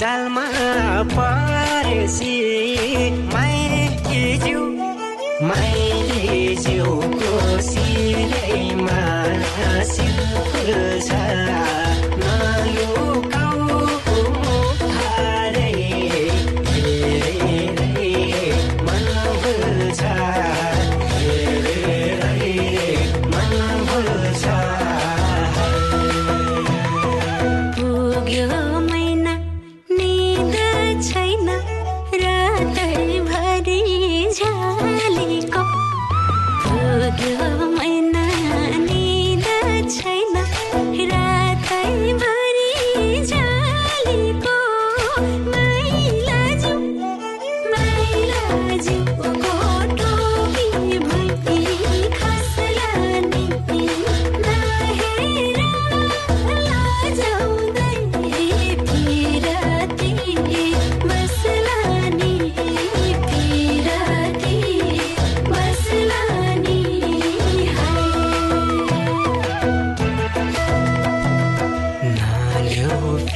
जालमा 0.00 0.54
परेसी। 1.16 2.26
माइली 3.34 4.36
जिउ 4.44 4.62
माइली 5.48 6.56
जिउको 6.56 7.32
सिरैमा 7.62 9.00
सिर 9.92 10.18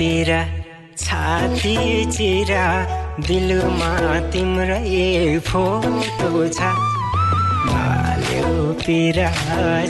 पिरा 0.03 0.39
छाती 0.99 1.75
चिरा 2.13 2.63
दिलमा 3.27 3.91
तिम्रै 4.33 5.39
फोटो 5.49 6.31
छ। 6.57 6.71
पिरा 8.87 9.29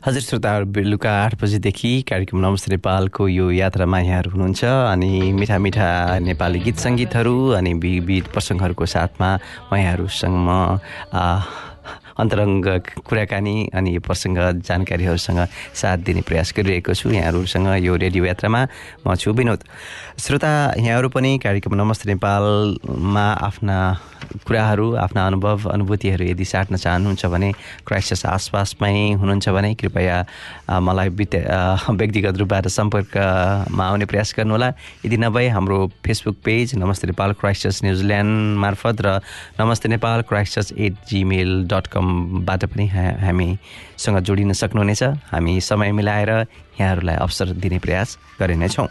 हजुर 0.03 0.21
श्रोताहरू 0.21 0.65
बेलुका 0.67 1.11
आठ 1.17 1.35
बजीदेखि 1.41 1.89
कार्यक्रम 2.03 2.39
नमस्ते 2.39 2.71
नेपालको 2.71 3.27
यो 3.29 3.45
यात्रामा 3.53 3.99
यहाँहरू 3.99 4.31
हुनुहुन्छ 4.31 4.63
अनि 4.65 5.31
मिठा 5.31 5.57
मिठा 5.57 5.87
नेपाली 6.19 6.59
गीत 6.59 6.77
सङ्गीतहरू 6.77 7.35
अनि 7.55 7.73
विविध 7.79 8.27
प्रसङ्गहरूको 8.27 8.85
साथमा 8.89 9.29
म 9.71 9.75
यहाँहरूसँग 9.75 10.35
अन्तरङ्ग 12.19 12.65
कुराकानी 13.07 13.55
अनि 13.73 13.95
यो 13.95 14.01
प्रसङ्ग 14.01 14.37
जानकारीहरूसँग 14.61 15.39
साथ 15.73 15.97
दिने 16.05 16.21
प्रयास 16.21 16.53
गरिरहेको 16.57 16.93
छु। 16.93 17.09
यहाँहरूसँग 17.09 17.67
यो 17.85 17.95
रेडियो 17.95 18.25
यात्रामा 18.25 18.61
म 19.07 19.15
छु 19.15 19.33
विनोद। 19.33 19.61
श्रोता 20.19 20.51
यहाँहरू 20.77 21.09
पनि 21.09 21.37
कार्यक्रम 21.43 21.73
नमस्ते 21.81 22.05
नेपालमा 22.13 23.27
आफ्ना 23.49 23.77
कुराहरू 24.47 24.87
आफ्ना 24.95 25.25
अनुभव 25.27 25.69
अनुभूतिहरू 25.69 26.25
यदि 26.25 26.45
साट्न 26.45 26.75
चाहनुहुन्छ 26.77 27.25
भने 27.33 27.51
क्राइसिस 27.87 28.25
आसपासमै 28.25 29.19
हुनुहुन्छ 29.19 29.49
भने 29.49 29.73
कृपया 29.75 30.15
मलाई 30.79 31.09
अ, 31.09 31.91
व्यक्तिगत 31.91 32.37
रूपबाट 32.37 32.67
सम्पर्कमा 32.67 33.83
आउने 33.83 34.05
प्रयास 34.05 34.33
गर्नुहोला। 34.37 34.69
यदि 35.05 35.17
नभए 35.17 35.47
हाम्रो 35.49 35.77
फेसबुक 36.05 36.37
पेज 36.45 36.75
नमस्ते 36.75 37.07
नेपाल 37.07 37.31
क्राइस्टर्स 37.41 37.83
न्युजिल्यान्ड 37.83 38.57
मार्फत 38.63 39.01
र 39.01 39.19
Namaste 39.59 39.89
Nepal 39.89 40.21
crisis 40.29 40.71
at 40.77 40.93
Gmail 41.09 41.51
dot 41.67 41.87
कमबाट 42.03 42.63
पनि 42.65 42.85
हामीसँग 43.23 44.17
जोडिन 44.19 44.51
सक्नुहुनेछ। 44.53 45.03
हामी 45.31 45.59
समय 45.61 45.91
मिलाएर 45.91 46.29
यहाँहरूलाई 46.79 47.15
अवसर 47.15 47.47
दिने 47.55 47.79
प्रयास 47.79 48.17
गरे 48.39 48.55
नै 48.55 48.67
छौँ। 48.67 48.87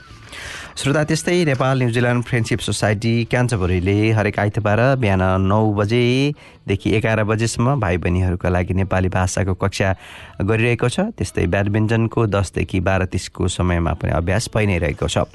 श्रोता 0.72 1.04
त्यस्तै 1.04 1.44
Nepal 1.44 1.78
New Zealand 1.78 2.24
friendship 2.24 2.60
society 2.64 3.14
क्यान्चबरीले 3.28 3.96
हरेक 4.16 4.38
आइतबार 4.40 4.80
बिहान 4.96 5.44
नौ 5.44 5.60
बजेदेखि 5.76 6.88
एघार 6.96 7.24
बजेसम्म 7.28 7.80
भाइ 7.80 7.96
बहिनीहरूका 8.00 8.48
लागि 8.48 8.74
नेपाली 8.80 9.08
भाषाको 9.12 9.54
कक्षा 9.60 9.88
गरिरहेको 10.40 10.88
छ। 10.88 11.12
त्यस्तै 11.12 11.46
ब्याडमिन्टनको 11.52 12.26
दसदेखि 12.32 12.80
बाह्र 12.80 13.04
तिसको 13.12 13.48
समयमा 13.52 13.92
पनि 14.00 14.12
अभ्यास 14.16 14.48
भइ 14.48 14.66
नै 14.66 14.78
रहेको 14.80 15.06
छ। 15.06 15.28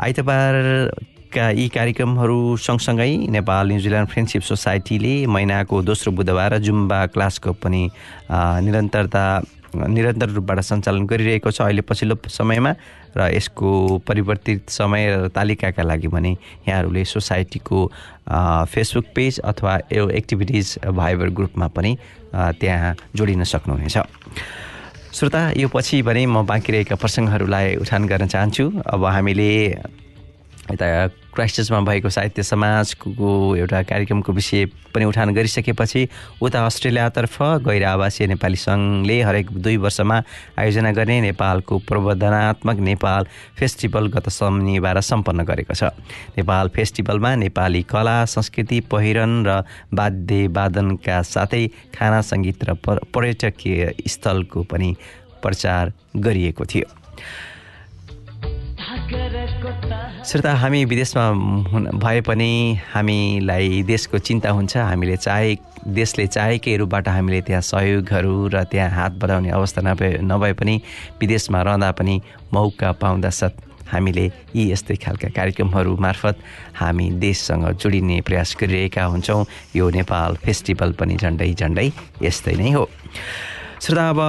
आइतबारका 0.00 1.11
यी 1.36 1.68
कार्यक्रमहरू 1.68 2.56
सँगसँगै 2.56 3.32
नेपाल 3.32 3.68
न्युजिल्यान्ड 3.68 4.08
फ्रेन्डसिप 4.08 4.42
सोसाइटीले 4.42 5.14
महिनाको 5.26 5.82
दोस्रो 5.82 6.12
बुधबार 6.12 6.58
जुम्बा 6.58 7.00
क्लासको 7.12 7.52
पनि 7.56 7.82
निरन्तरता 8.30 9.24
निरन्तर 9.72 10.28
रूपबाट 10.28 10.60
सञ्चालन 10.60 11.06
गरिरहेको 11.08 11.50
छ। 11.50 11.60
अहिले 11.64 11.82
पछिल्लो 11.88 12.16
समयमा 12.28 12.72
र 13.16 13.20
यसको 13.32 13.68
परिवर्तित 14.04 14.68
समय 14.68 15.02
र 15.08 15.28
तालिकाका 15.32 15.82
लागि 15.82 16.08
भने 16.12 16.32
यहाँहरूले 16.68 17.04
सोसाइटीको 17.04 17.78
फेसबुक 18.68 19.06
पेज 19.16 19.38
अथवा 19.40 19.78
यो 19.92 20.08
एक्टिभिटिज 20.12 20.78
भाइबर 20.92 21.28
ग्रुपमा 21.32 21.66
पनि 21.72 21.96
त्यहाँ 22.60 22.94
जोडिन 23.16 23.44
सक्नुहुनेछ। 23.44 23.96
श्रोता 25.16 25.40
यो 25.56 25.68
पछि 25.68 26.02
भने 26.04 26.26
म 26.26 26.44
बाँकी 26.44 26.72
रहेका 26.72 26.96
प्रसङ्गहरूलाई 26.96 27.76
उठान 27.80 28.06
गर्न 28.06 28.26
चाहन्छु। 28.28 28.64
अब 28.84 29.04
हामीले 29.04 29.50
यता 30.68 30.86
क्राइस्टचर्चमा 31.34 31.80
भएको 31.80 32.10
साहित्य 32.10 32.42
समाजको 32.42 33.56
एउटा 33.56 33.82
कार्यक्रमको 33.82 34.32
विषय 34.32 34.64
पनि 34.66 35.04
उठान 35.04 35.34
गरिसकेपछि 35.34 36.08
उता 36.42 36.66
अस्ट्रेलियातर्फ 36.66 37.42
गैर 37.42 37.84
आवासीय 37.84 38.26
नेपाली 38.26 38.56
सङ्घले 38.56 39.22
हरेक 39.22 39.52
दुई 39.52 39.76
वर्षमा 39.76 40.22
आयोजना 40.58 40.92
गर्ने 40.92 41.20
नेपालको 41.20 41.78
प्रवर्धनात्मक 41.78 42.76
नेपाल 42.76 43.26
फेस्टिभल 43.58 44.06
गत 44.06 44.28
शनिबार 44.28 45.00
सम्पन्न 45.00 45.42
गरेको 45.42 45.74
छ। 45.74 45.82
नेपाल 46.36 46.68
फेस्टिभलमा 46.68 47.34
नेपाली 47.34 47.82
कला 47.82 48.24
संस्कृति 48.24 48.80
पहिरन 48.80 49.44
र 49.46 49.64
वाद्य 49.94 50.46
वादनका 50.46 51.22
साथै 51.22 51.66
खाना 51.96 52.20
सङ्गीत 52.20 52.64
र 52.64 52.74
पर- 52.74 53.04
पर्यटकीय 53.14 53.94
स्थलको 54.06 54.62
पनि 54.62 54.96
प्रचार 55.42 55.92
गरिएको 56.16 56.64
थियो। 56.64 57.01
श्रोता 59.62 60.52
हामी 60.58 60.84
विदेशमा 60.84 61.24
भए 61.94 62.20
पनि 62.26 62.78
हामीलाई 62.92 63.82
देशको 63.86 64.18
चिन्ता 64.18 64.50
हुन्छ। 64.50 64.76
हामीले 64.76 65.16
चाहे 65.16 65.54
देशले 65.86 66.26
चाहेकै 66.26 66.76
रूपबाट 66.76 67.08
हामीले 67.08 67.40
त्यहाँ 67.46 67.62
सहयोगहरू 67.62 68.48
र 68.50 68.64
त्यहाँ 68.66 68.90
हात 68.90 69.12
बढाउने 69.22 69.50
अवस्था 69.54 69.82
नभए 69.82 70.18
नभए 70.18 70.52
पनि 70.58 70.74
विदेशमा 71.20 71.62
रहँदा 71.62 71.90
पनि 71.94 72.20
मौका 72.52 72.92
पाउँदा 72.98 73.30
सत् 73.30 73.62
हामीले 73.86 74.26
यी 74.56 74.70
यस्तै 74.72 74.96
खालका 74.98 75.28
कार्यक्रमहरू 75.30 75.96
मार्फत 75.96 76.36
हामी 76.82 77.10
देशसँग 77.22 77.70
जोडिने 77.78 78.20
प्रयास 78.26 78.56
गरिरहेका 78.60 79.04
हुन्छौँ। 79.04 79.46
यो 79.76 79.90
नेपाल 79.94 80.42
फेस्टिभल 80.42 80.92
पनि 80.98 81.16
झन्डै 81.22 81.52
झन्डै 81.54 81.90
यस्तै 82.22 82.54
नै 82.58 82.70
हो। 82.72 82.90
श्रोता 83.78 84.08
अब 84.10 84.20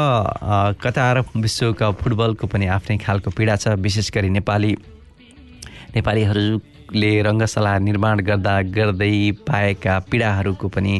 कतार 0.77 1.25
विश्वकप 1.37 1.97
फुटबलको 2.01 2.45
पनि 2.47 2.65
आफ्नै 2.69 2.97
खालको 3.01 3.29
पीडा 3.33 3.55
छ। 3.55 3.81
विशेष 3.81 4.11
गरी 4.13 4.29
नेपाली 4.29 4.75
नेपालीहरूले 5.95 7.11
रङ्गशाला 7.21 7.77
निर्माण 7.79 8.19
गर्दा 8.27 8.53
गर्दै 8.75 9.15
पाएका 9.47 9.93
पीडाहरूको 10.11 10.67
पनि 10.67 10.93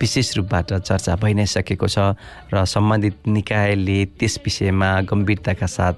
विशेष 0.00 0.36
रूपबाट 0.36 0.72
चर्चा 0.80 1.16
भइ 1.22 1.34
नै 1.34 1.46
सकेको 1.46 1.86
छ 1.86 2.14
र 2.54 2.64
सम्बन्धित 2.74 3.28
निकायले 3.28 3.98
त्यस 4.18 4.38
विषयमा 4.44 4.90
गम्भीरताका 5.10 5.66
साथ 5.66 5.94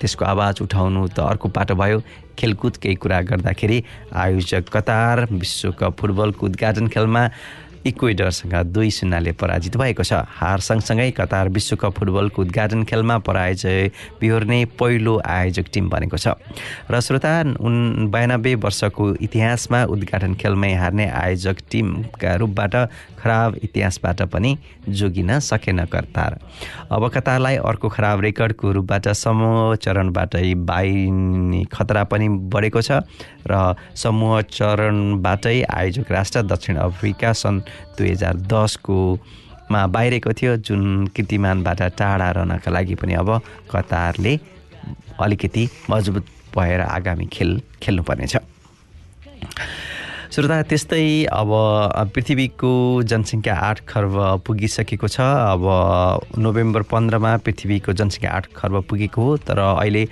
त्यसको 0.00 0.24
आवाज 0.24 0.62
उठाउनु 0.62 1.06
त 1.08 1.18
अर्को 1.28 1.48
पाटो 1.48 1.74
भयो। 1.76 2.02
खेलकुदकै 2.38 2.94
कुरा 2.96 3.20
गर्दाखेरि 3.30 3.78
आयोजक 4.16 4.68
कतार 4.72 5.26
विश्वकप 5.30 5.96
फुटबलको 6.00 6.46
उद्घाटन 6.46 6.86
खेलमा 6.88 7.24
इक्वेडरसँग 7.86 8.54
दुई 8.72 8.90
शून्यले 8.90 9.32
पराजित 9.32 9.76
भएको 9.76 10.02
छ। 10.02 10.12
हार 10.30 10.60
सँगसँगै 10.60 11.10
कतार 11.10 11.48
विश्वकप 11.48 11.92
फुटबलको 11.98 12.42
उद्घाटन 12.42 12.84
खेलमा 12.84 13.18
पराजय 13.24 13.90
बिहोर्ने 14.20 14.64
पहिलो 14.76 15.20
आयोजक 15.20 15.66
टिम 15.72 15.88
बनेको 15.88 16.16
छ। 16.16 16.36
र 16.90 17.00
श्रोता 17.00 17.56
उन 17.56 18.08
बयानब्बे 18.12 18.54
वर्षको 18.60 19.04
इतिहासमा 19.20 19.84
उद्घाटन 19.86 20.34
खेलमै 20.34 20.72
हार्ने 20.74 21.06
आयोजक 21.08 21.56
टिमका 21.70 22.34
रूपबाट 22.36 22.74
खराब 23.20 23.56
इतिहासबाट 23.64 24.22
पनि 24.32 24.56
जोगिन 24.88 25.38
सकेन 25.40 25.84
कतार। 25.86 26.38
अब 26.92 27.08
कतारलाई 27.08 27.56
अर्को 27.60 27.88
खराब 27.88 28.20
रेकर्डको 28.20 28.72
रूपबाट 28.72 29.08
समूह 29.14 29.74
चरणबाटै 29.76 30.54
बाहिने 30.54 31.64
खतरा 31.72 32.04
पनि 32.04 32.28
बढेको 32.52 32.80
छ। 32.80 33.04
र 33.44 33.74
समूह 33.96 34.40
चरणबाटै 34.52 35.60
आयोजक 35.64 36.12
राष्ट्र 36.12 36.42
दक्षिण 36.42 36.76
अफ्रिका 36.76 37.32
सन् 37.32 37.60
दुई 37.98 38.10
हजार 38.10 38.36
दसको 38.52 38.98
मा 39.70 39.86
बाहिरेको 39.86 40.32
थियो 40.38 40.56
जुन 40.66 41.06
कीर्तिमानबाट 41.16 41.82
टाढा 41.98 42.30
रहनका 42.30 42.70
लागि 42.70 42.94
पनि 43.00 43.14
अब 43.14 43.28
कतारले 43.70 44.38
अलिकति 45.20 45.68
मजबुत 45.90 46.26
भएर 46.56 46.80
आगामी 46.80 47.26
खेल 47.32 47.60
खेल्नुपर्नेछ। 47.82 48.36
श्रोता 50.30 50.56
त्यस्तै 50.70 51.24
अब 51.26 51.50
पृथ्वीको 52.14 52.72
जनसङ्ख्या 53.02 53.54
आठ 53.68 53.80
खर्ब 53.88 54.14
पुगिसकेको 54.46 55.08
छ। 55.08 55.20
अब 55.20 55.62
नोभेम्बर 56.38 56.82
पन्ध्रमा 56.90 57.36
पृथ्वीको 57.46 57.92
जनसङ्ख्या 57.92 58.30
आठ 58.30 58.46
खर्ब 58.56 58.82
पुगेको 58.90 59.22
हो 59.22 59.36
तर 59.46 59.58
अहिले 59.58 60.06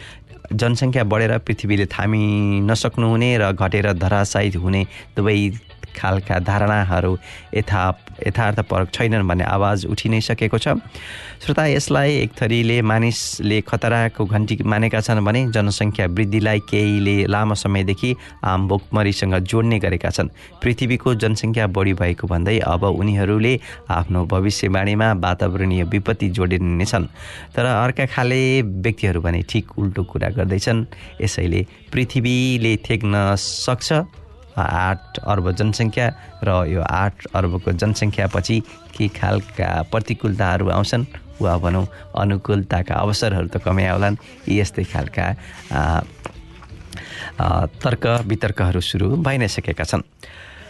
जनसङ्ख्या 0.53 1.05
बढेर 1.05 1.39
पृथ्वीले 1.47 1.87
थामी 1.87 2.25
नसक्नुहुने 2.67 3.31
र 3.39 3.53
घटेर 3.53 3.93
धराशायी 3.95 4.51
हुने 4.59 4.83
दुवै 5.17 5.39
खालका 5.99 6.39
धारणाहरू 6.41 7.13
यथा 7.55 7.83
यथार्थपरक 8.27 8.89
छैनन् 8.95 9.29
भन्ने 9.29 9.45
आवाज 9.47 9.87
उठि 9.87 10.09
नै 10.09 10.21
सकेको 10.21 10.59
छ। 10.59 10.69
श्रोता 11.43 11.65
यसलाई 11.67 12.17
एक 12.19 12.31
थरीले 12.35 12.81
मानिसले 12.83 13.61
खतराको 13.63 14.25
घन्टी 14.27 14.55
मानेका 14.67 15.01
छन् 15.01 15.25
भने 15.25 15.41
जनसङ्ख्या 15.55 16.07
वृद्धिलाई 16.11 16.61
केहीले 16.71 17.17
लामो 17.27 17.55
समयदेखि 17.55 18.11
आम 18.45 18.69
भोकमरीसँग 18.69 19.35
जोड्ने 19.47 19.79
गरेका 19.79 20.11
छन्। 20.11 20.29
पृथ्वीको 20.63 21.15
जनसङ्ख्या 21.15 21.67
बढी 21.71 21.95
भएको 21.95 22.27
भन्दै 22.27 22.59
अब 22.67 22.85
उनीहरूले 22.85 23.55
आफ्नो 23.89 24.25
भविष्यवाणीमा 24.27 25.13
वातावरणीय 25.23 25.83
विपत्ति 25.95 26.29
जोडिनेछन् 26.37 27.07
तर 27.55 27.65
अर्का 27.65 28.07
खाले 28.15 28.41
व्यक्तिहरू 28.63 29.21
भने 29.23 29.43
ठिक 29.51 29.79
उल्टो 29.79 30.03
कुरा 30.11 30.29
गर्दैछन्। 30.37 30.87
यसैले 31.23 31.61
पृथ्वीले 31.93 32.77
थेक्न 32.83 33.15
सक्छ। 33.39 33.89
आठ 34.59 35.19
अर्ब 35.25 35.51
जनसङ्ख्या 35.59 36.07
र 36.43 36.49
यो 36.73 36.83
आठ 36.83 37.27
अर्बको 37.35 37.73
जनसङ्ख्यापछि 37.73 38.57
के 38.97 39.09
खालका 39.19 39.69
प्रतिकूलताहरू 39.93 40.69
आउँछन् 40.77 41.05
वा 41.41 41.57
भनौँ 41.63 41.87
अनुकूलताका 42.19 42.95
अवसरहरू 42.95 43.49
त 43.49 43.63
कमै 43.63 43.87
आउलान् 43.95 44.17
यस्तै 44.49 44.85
खालका 44.93 45.27
तर्क 47.83 48.05
वितर्कहरू 48.27 48.81
सुरु 48.81 49.07
भइ 49.23 49.37
नै 49.39 49.49
सकेका 49.49 49.85
छन्। 49.85 50.03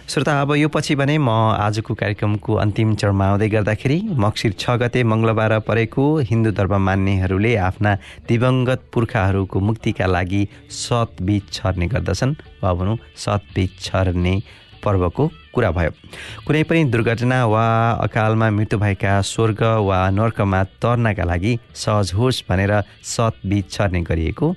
श्रोता 0.08 0.40
अब 0.40 0.52
यो 0.56 0.68
पछि 0.72 0.94
भने 0.96 1.16
म 1.18 1.28
आजको 1.60 1.94
कार्यक्रमको 1.94 2.54
अन्तिम 2.54 2.94
चरणमा 2.96 3.24
आउँदै 3.28 3.48
गर्दाखेरि 3.52 3.96
मक्सिर 4.16 4.52
छ 4.56 4.76
गते 4.80 5.02
मङ्गलबार 5.04 5.58
परेको 5.68 6.04
हिन्दू 6.30 6.50
धर्म 6.56 6.74
मान्नेहरूले 6.80 7.54
आफ्ना 7.60 7.92
दिवंगत 8.28 8.88
पुर्खाहरूको 8.88 9.60
मुक्तिका 9.60 10.06
लागि 10.08 10.40
सतबीज 10.72 11.52
छर्ने 11.52 11.86
गर्दछन्। 11.92 12.32
वा 12.62 12.72
भनौँ 12.72 12.96
सतबीज 13.24 13.76
छर्ने 13.80 14.34
पर्वको 14.80 15.28
कुरा 15.52 15.70
भयो। 15.76 15.92
कुनै 16.46 16.62
पनि 16.64 16.84
दुर्घटना 16.88 17.44
वा 17.44 17.66
अकालमा 18.08 18.50
मृत्यु 18.56 18.78
भएका 18.80 19.20
स्वर्ग 19.28 19.62
वा 19.84 20.00
नर्कमा 20.08 20.62
तर्नका 20.80 21.24
लागि 21.24 21.52
सहज 21.84 22.12
होस् 22.16 22.42
भनेर 22.48 22.72
सतबीज 23.12 23.70
छर्ने 23.70 24.02
गरिएको 24.08 24.54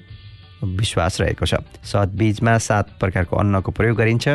विश्वास 0.64 1.22
रहेको 1.22 1.46
छ। 1.46 1.56
सत 1.84 2.12
बीजमा 2.16 2.58
सात 2.58 2.90
प्रकारको 3.00 3.36
अन्नको 3.38 3.72
प्रयोग 3.72 3.98
गरिन्छ। 3.98 4.28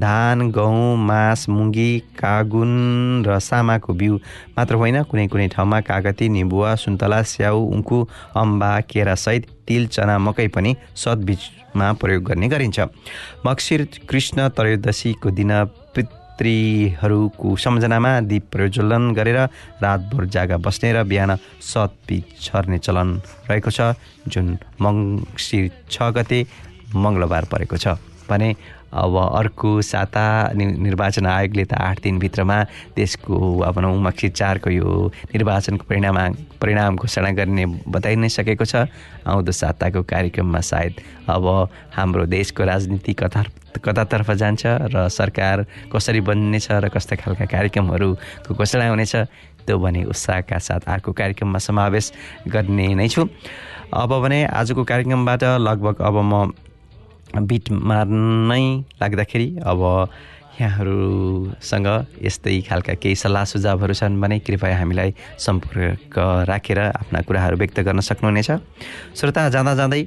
धान 0.00 0.50
गहुँ 0.50 0.96
मास 0.98 1.48
मुङ्गी 1.48 1.98
कागुन 2.18 3.24
र 3.26 3.38
सामाको 3.38 3.92
बिउ 3.94 4.16
मात्र 4.56 4.74
होइन 4.74 5.02
कुनै 5.02 5.26
कुनै 5.28 5.48
ठाउँमा 5.48 5.80
कागती 5.80 6.28
निबुवा 6.28 6.74
सुन्तला 6.74 7.22
स्याउ 7.22 7.58
उङ्कु 7.74 7.98
अम्बा 8.36 8.72
केरासहित 8.90 9.46
तिल 9.68 9.86
चना 9.86 10.18
मकै 10.18 10.48
पनि 10.48 10.74
सतबीजमा 10.96 11.92
प्रयोग 12.00 12.22
गर्ने 12.24 12.48
गरिन्छ। 12.48 12.80
मक्सिर 13.46 13.86
कृष्ण 14.08 14.48
त्रयोदशीको 14.50 15.30
दिन 15.30 15.52
पितृहरूको 16.40 17.48
सम्झनामा 17.56 18.12
दीप 18.24 18.44
प्रज्वलन 18.52 19.12
गरेर 19.12 19.38
रातभर 19.84 20.24
जागा 20.24 20.56
बस्ने 20.56 20.92
र 20.92 21.04
बिहान 21.04 21.36
सतबीज 21.60 22.24
छर्ने 22.40 22.78
चलन 22.80 23.08
रहेको 23.48 23.70
छ। 23.70 23.92
जुन 24.24 24.46
मङ्सिर 24.80 25.64
छ 25.92 25.96
गते 26.16 26.40
मङ्गलबार 26.96 27.44
परेको 27.52 27.76
छ। 27.76 28.00
भने 28.24 28.48
अब 28.92 29.16
अर्को 29.16 29.70
साता 29.82 30.24
निर्वाचन 30.54 31.26
आयोगले 31.26 31.64
त 31.64 31.72
आठ 31.74 32.02
दिनभित्रमा 32.02 32.58
देशको 32.96 33.36
अब 33.60 33.74
भनौँ 33.74 33.96
मक्सिर 34.02 34.30
चारको 34.30 34.70
यो 34.70 34.90
निर्वाचनको 35.34 35.84
परिणाम 35.88 36.16
परिणाम 36.60 36.96
घोषणा 36.96 37.30
गर्ने 37.38 37.66
बताइ 37.86 38.16
नै 38.16 38.28
सकेको 38.28 38.64
छ। 38.64 38.90
आउँदो 39.26 39.52
साताको 39.52 40.02
कार्यक्रममा 40.02 40.60
सायद 40.60 40.94
अब 41.30 41.46
हाम्रो 41.94 42.26
देशको 42.26 42.64
राजनीति 42.64 43.12
कता 43.14 43.42
कतातर्फ 43.78 44.30
जान्छ 44.34 44.66
र 44.90 45.08
सरकार 45.08 45.64
कसरी 45.94 46.20
बन्नेछ 46.26 46.66
र 46.70 46.88
कस्ता 46.90 47.16
खालका 47.16 47.46
कार्यक्रमहरूको 47.46 48.54
घोषणा 48.54 48.88
हुनेछ 48.88 49.14
त्यो 49.66 49.78
भने 49.78 50.02
उत्साहका 50.10 50.58
साथ 50.58 50.88
अर्को 50.90 51.12
कार्यक्रममा 51.12 51.58
समावेश 51.58 52.12
गर्ने 52.48 52.86
नै 52.94 53.08
छु। 53.08 53.22
अब 53.94 54.10
भने 54.22 54.44
आजको 54.50 54.82
कार्यक्रमबाट 54.84 55.44
लगभग 55.62 56.02
अब 56.02 56.16
म 56.22 56.50
बिट 57.36 57.70
मार्नै 57.70 58.64
लाग्दाखेरि 59.00 59.48
अब 59.62 59.80
यहाँहरूसँग 60.60 61.86
यस्तै 62.20 62.60
खालका 62.68 62.94
केही 63.00 63.16
सल्लाह 63.16 63.44
सुझावहरू 63.48 63.94
छन् 63.96 64.20
भने 64.20 64.38
कृपया 64.44 64.76
हामीलाई 64.76 65.14
सम्पर्क 65.40 66.18
राखेर 66.50 66.78
आफ्ना 66.78 67.20
कुराहरू 67.24 67.56
व्यक्त 67.56 67.80
गर्न 67.80 68.00
सक्नुहुनेछ। 68.04 68.50
श्रोता 69.16 69.48
जाँदा 69.48 69.74
जाँदै 69.74 70.02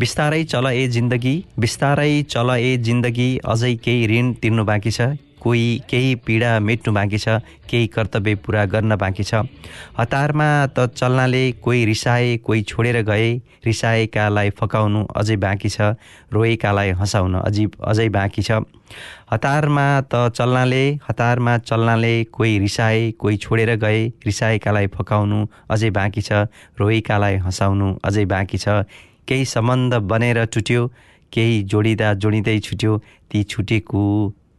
बिस्तारै 0.00 0.42
चल 0.44 0.66
ए 0.66 0.86
जिन्दगी 0.92 1.34
बिस्तारै 1.56 2.12
चल 2.28 2.50
ए 2.50 2.76
जिन्दगी 2.84 3.28
अझै 3.48 3.74
केही 3.80 4.06
ऋण 4.12 4.32
तिर्नु 4.42 4.64
बाँकी 4.64 4.90
छ। 4.90 5.16
कोही 5.44 5.66
केही 5.90 6.14
पीडा 6.24 6.58
मेट्नु 6.66 6.92
बाँकी 6.94 7.18
छ 7.20 7.28
केही 7.68 7.86
कर्तव्य 7.94 8.34
पुरा 8.44 8.64
गर्न 8.72 8.96
बाँकी 8.96 9.24
छ। 9.24 9.44
हतारमा 9.98 10.48
त 10.72 10.88
चल्नाले 10.96 11.44
कोही 11.60 11.84
रिसाए 11.84 12.36
कोही 12.46 12.62
छोडेर 12.62 13.00
गए 13.04 13.28
रिसाएकालाई 13.66 14.50
फकाउनु 14.58 15.04
अझै 15.20 15.36
बाँकी 15.44 15.68
छ 15.68 15.80
रोएकालाई 16.32 16.90
हँसाउन 17.00 17.34
अझै 17.44 17.66
अझै 17.84 18.08
बाँकी 18.16 18.42
छ। 18.42 18.64
हतारमा 19.32 19.86
त 20.12 20.28
चल्नाले 20.36 20.84
हतारमा 21.08 21.56
चल्नाले 21.68 22.14
कोही 22.32 22.58
रिसाए 22.58 23.10
कोही 23.20 23.36
छोडेर 23.44 23.74
गए 23.84 24.00
रिसाएकालाई 24.26 24.86
फकाउनु 24.96 25.46
अझै 25.70 25.90
बाँकी 25.98 26.22
छ 26.28 26.46
रोएकालाई 26.80 27.36
हँसाउनु 27.44 27.88
अझै 28.04 28.24
बाँकी 28.32 28.58
छ। 28.64 28.88
केही 29.28 29.44
सम्बन्ध 29.44 29.94
बनेर 30.12 30.44
टुट्यो 30.54 30.86
केही 31.32 31.62
जोडिँदा 31.72 32.12
जोडिँदै 32.22 32.58
छुट्यो 32.60 32.96
ती 33.30 33.42
छुटेको 33.50 34.02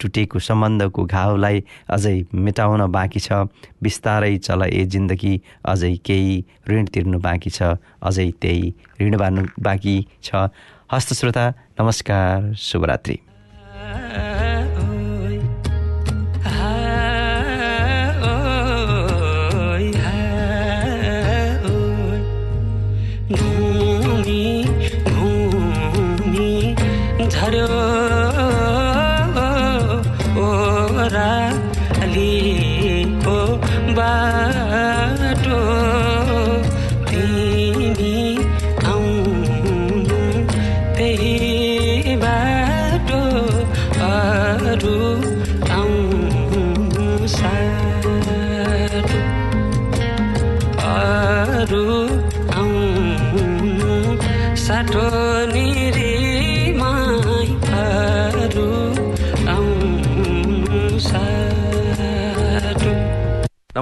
टुटेको 0.06 0.40
सम्बन्धको 0.40 1.06
घाउलाई 1.10 1.64
अझै 1.90 2.16
मेटाउन 2.46 2.86
बाँकी 2.94 3.20
छ। 3.20 3.50
बिस्तारै 3.82 4.38
चल 4.38 4.62
ए 4.70 4.86
जिन्दगी 4.94 5.34
अझै 5.66 5.94
केही 6.06 6.38
ऋण 6.70 6.86
तिर्नु 6.94 7.20
बाँकी 7.26 7.50
छ 7.50 7.76
अझै 8.06 8.30
त्यही 8.42 8.74
ऋण 9.02 9.18
बाँड्नु 9.18 9.46
बाँकी 9.60 9.98
छ। 10.24 10.48
हस्त 10.94 11.14
श्रोता 11.14 11.46
नमस्कार 11.82 12.54
शुभरात्रि। 12.62 13.18